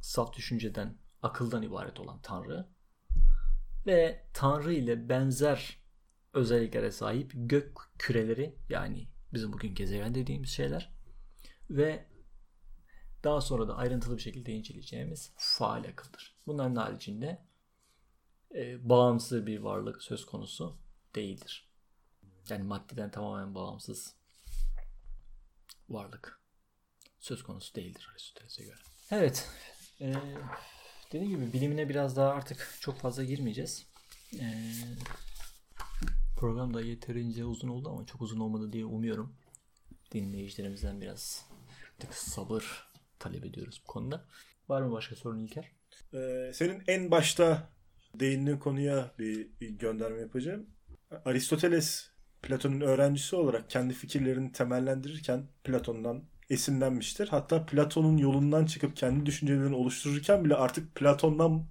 saf 0.00 0.32
düşünceden, 0.32 0.98
akıldan 1.22 1.62
ibaret 1.62 2.00
olan 2.00 2.20
Tanrı 2.22 2.68
ve 3.86 4.24
Tanrı 4.32 4.72
ile 4.72 5.08
benzer 5.08 5.83
özelliklere 6.34 6.92
sahip 6.92 7.32
gök 7.34 7.78
küreleri 7.98 8.54
yani 8.68 9.08
bizim 9.32 9.52
bugün 9.52 9.74
gezegen 9.74 10.14
dediğimiz 10.14 10.50
şeyler 10.50 10.92
ve 11.70 12.06
daha 13.24 13.40
sonra 13.40 13.68
da 13.68 13.76
ayrıntılı 13.76 14.16
bir 14.16 14.22
şekilde 14.22 14.52
inceleyeceğimiz 14.52 15.32
faal 15.36 15.84
akıldır. 15.84 16.36
Bunların 16.46 16.76
haricinde 16.76 17.44
e, 18.54 18.88
bağımsız 18.88 19.46
bir 19.46 19.58
varlık 19.58 20.02
söz 20.02 20.26
konusu 20.26 20.78
değildir. 21.14 21.68
Yani 22.48 22.62
maddeden 22.62 23.10
tamamen 23.10 23.54
bağımsız 23.54 24.14
varlık 25.88 26.40
söz 27.20 27.42
konusu 27.42 27.74
değildir 27.74 28.08
Aristoteles'e 28.12 28.64
göre. 28.64 28.80
Evet. 29.10 29.50
E, 30.00 30.14
dediğim 31.12 31.28
gibi 31.36 31.52
bilimine 31.52 31.88
biraz 31.88 32.16
daha 32.16 32.30
artık 32.30 32.76
çok 32.80 32.98
fazla 32.98 33.24
girmeyeceğiz. 33.24 33.86
E, 34.40 34.74
program 36.44 36.74
da 36.74 36.80
yeterince 36.80 37.44
uzun 37.44 37.68
oldu 37.68 37.88
ama 37.88 38.06
çok 38.06 38.20
uzun 38.20 38.40
olmadı 38.40 38.72
diye 38.72 38.84
umuyorum. 38.84 39.36
Dinleyicilerimizden 40.12 41.00
biraz 41.00 41.46
sabır 42.10 42.88
talep 43.18 43.44
ediyoruz 43.44 43.82
bu 43.84 43.86
konuda. 43.86 44.24
Var 44.68 44.82
mı 44.82 44.92
başka 44.92 45.16
sorun 45.16 45.38
İlker? 45.38 45.72
Ee, 46.14 46.50
senin 46.54 46.82
en 46.86 47.10
başta 47.10 47.70
değindiğin 48.14 48.58
konuya 48.58 49.14
bir, 49.18 49.48
bir 49.60 49.68
gönderme 49.68 50.20
yapacağım. 50.20 50.66
Aristoteles 51.24 52.10
Platon'un 52.42 52.80
öğrencisi 52.80 53.36
olarak 53.36 53.70
kendi 53.70 53.94
fikirlerini 53.94 54.52
temellendirirken 54.52 55.48
Platon'dan 55.64 56.24
esinlenmiştir. 56.50 57.28
Hatta 57.28 57.66
Platon'un 57.66 58.16
yolundan 58.16 58.66
çıkıp 58.66 58.96
kendi 58.96 59.26
düşüncelerini 59.26 59.74
oluştururken 59.74 60.44
bile 60.44 60.54
artık 60.54 60.94
Platon'dan 60.94 61.66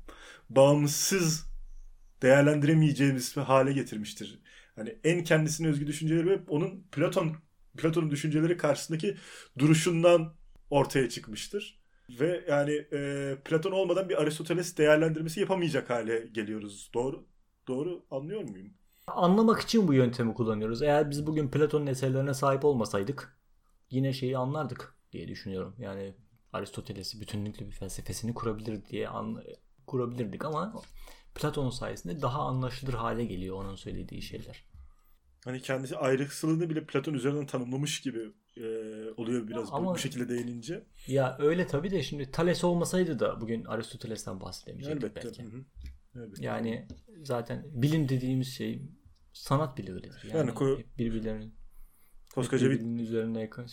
bağımsız 0.50 1.46
değerlendiremeyeceğimiz 2.22 3.38
bir 3.38 3.42
hale 3.42 3.74
getirmiştir. 3.74 4.43
Hani 4.76 4.98
en 5.04 5.24
kendisine 5.24 5.68
özgü 5.68 5.88
düşünceleri 5.88 6.30
hep 6.30 6.52
onun 6.52 6.84
Platon 6.92 7.36
Platon'un 7.78 8.12
düşünceleri 8.12 8.58
karşısındaki 8.58 9.18
duruşundan 9.60 10.34
ortaya 10.70 11.10
çıkmıştır. 11.10 11.84
Ve 12.10 12.46
yani 12.50 12.72
e, 12.94 13.36
Platon 13.46 13.72
olmadan 13.72 14.10
bir 14.10 14.22
Aristoteles 14.22 14.78
değerlendirmesi 14.78 15.40
yapamayacak 15.40 15.90
hale 15.90 16.28
geliyoruz. 16.32 16.92
Doğru 16.94 17.26
doğru 17.68 18.06
anlıyor 18.12 18.42
muyum? 18.42 18.74
Anlamak 19.08 19.62
için 19.62 19.88
bu 19.88 19.94
yöntemi 19.94 20.34
kullanıyoruz. 20.34 20.82
Eğer 20.82 21.10
biz 21.10 21.28
bugün 21.28 21.50
Platon'un 21.50 21.88
eserlerine 21.88 22.34
sahip 22.34 22.66
olmasaydık 22.66 23.38
yine 23.90 24.14
şeyi 24.14 24.38
anlardık 24.38 24.96
diye 25.12 25.28
düşünüyorum. 25.28 25.76
Yani 25.80 26.14
Aristoteles'i 26.54 27.22
bütünlüklü 27.22 27.66
bir 27.66 27.72
felsefesini 27.72 28.34
kurabilir 28.34 28.86
diye 28.86 29.08
an, 29.10 29.44
kurabilirdik 29.88 30.46
ama 30.46 30.74
Platon 31.36 31.70
sayesinde 31.70 32.22
daha 32.22 32.42
anlaşılır 32.42 32.94
hale 32.94 33.26
geliyor 33.26 33.56
onun 33.64 33.76
söylediği 33.76 34.22
şeyler. 34.22 34.64
Hani 35.46 35.62
kendisi 35.62 35.98
ayrıksılığını 35.98 36.70
bile 36.70 36.86
Platon 36.86 37.14
üzerinden 37.14 37.46
tanımlamış 37.46 38.02
gibi 38.02 38.20
e, 38.58 38.64
oluyor 39.18 39.48
biraz 39.48 39.70
Ama- 39.74 39.90
bu, 39.90 39.94
bu 39.94 39.98
şekilde 39.98 40.30
değinince. 40.30 40.84
Ya 41.08 41.38
öyle 41.40 41.68
tabii 41.68 41.92
de 41.92 42.04
şimdi 42.04 42.32
Thales 42.32 42.64
olmasaydı 42.64 43.20
da 43.20 43.42
bugün 43.42 43.66
Aristoteles'ten 43.66 44.42
bahsedemeyecektik 44.42 45.04
Elbette. 45.04 45.28
belki. 45.28 45.44
Hı 45.44 45.48
hı. 45.58 45.64
Elbette. 46.24 46.46
Yani 46.46 46.88
zaten 47.24 47.66
bilim 47.72 48.10
dediğimiz 48.10 48.48
şey 48.48 48.82
sanat 49.34 49.78
bile 49.78 49.92
öyledir. 49.94 50.24
Yani, 50.24 50.38
Yani 50.38 50.52
ko- 50.52 50.80
hep 50.80 50.98
birbirlerinin 50.98 51.54
Koskoca 52.36 52.70
bir 52.70 53.00
üzerine 53.00 53.42
yakın. 53.42 53.66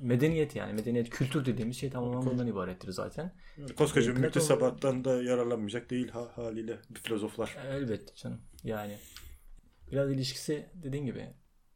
Medeniyet 0.00 0.56
yani. 0.56 0.72
Medeniyet 0.72 1.10
kültür 1.10 1.44
dediğimiz 1.44 1.76
şey 1.76 1.90
tamamen 1.90 2.26
bundan 2.26 2.46
ibarettir 2.46 2.92
zaten. 2.92 3.34
koskoca 3.76 4.16
bir 4.16 4.20
müktesebattan 4.20 5.04
da 5.04 5.22
yararlanmayacak 5.22 5.90
değil 5.90 6.08
ha, 6.08 6.28
haliyle 6.34 6.78
bir 6.90 7.00
filozoflar. 7.00 7.56
Elbette 7.66 8.14
canım. 8.14 8.40
Yani 8.64 8.96
biraz 9.92 10.10
ilişkisi 10.10 10.66
dediğin 10.74 11.06
gibi 11.06 11.34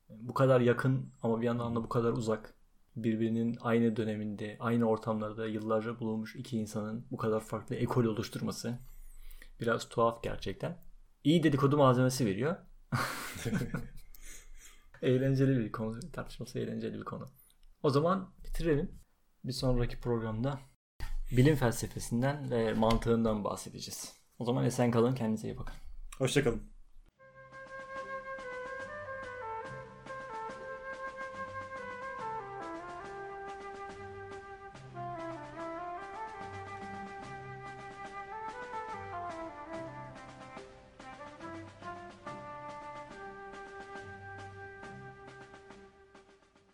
bu 0.08 0.34
kadar 0.34 0.60
yakın 0.60 1.12
ama 1.22 1.40
bir 1.40 1.46
yandan 1.46 1.76
da 1.76 1.84
bu 1.84 1.88
kadar 1.88 2.12
uzak 2.12 2.54
birbirinin 2.96 3.58
aynı 3.60 3.96
döneminde, 3.96 4.56
aynı 4.60 4.84
ortamlarda 4.84 5.46
yıllarca 5.46 6.00
bulunmuş 6.00 6.36
iki 6.36 6.58
insanın 6.58 7.06
bu 7.10 7.16
kadar 7.16 7.40
farklı 7.40 7.76
ekol 7.76 8.04
oluşturması 8.04 8.78
biraz 9.60 9.88
tuhaf 9.88 10.22
gerçekten. 10.22 10.76
İyi 11.24 11.42
dedikodu 11.42 11.76
malzemesi 11.76 12.26
veriyor. 12.26 12.56
eğlenceli 15.02 15.58
bir 15.58 15.72
konu. 15.72 16.00
Tartışması 16.12 16.58
eğlenceli 16.58 16.94
bir 16.94 17.04
konu. 17.04 17.28
O 17.82 17.90
zaman 17.90 18.34
bitirelim. 18.44 18.90
Bir 19.44 19.52
sonraki 19.52 20.00
programda 20.00 20.60
bilim 21.30 21.56
felsefesinden 21.56 22.50
ve 22.50 22.74
mantığından 22.74 23.44
bahsedeceğiz. 23.44 24.12
O 24.38 24.44
zaman 24.44 24.64
esen 24.64 24.90
kalın. 24.90 25.14
Kendinize 25.14 25.48
iyi 25.48 25.56
bakın. 25.58 25.74
Hoşçakalın. 26.18 26.77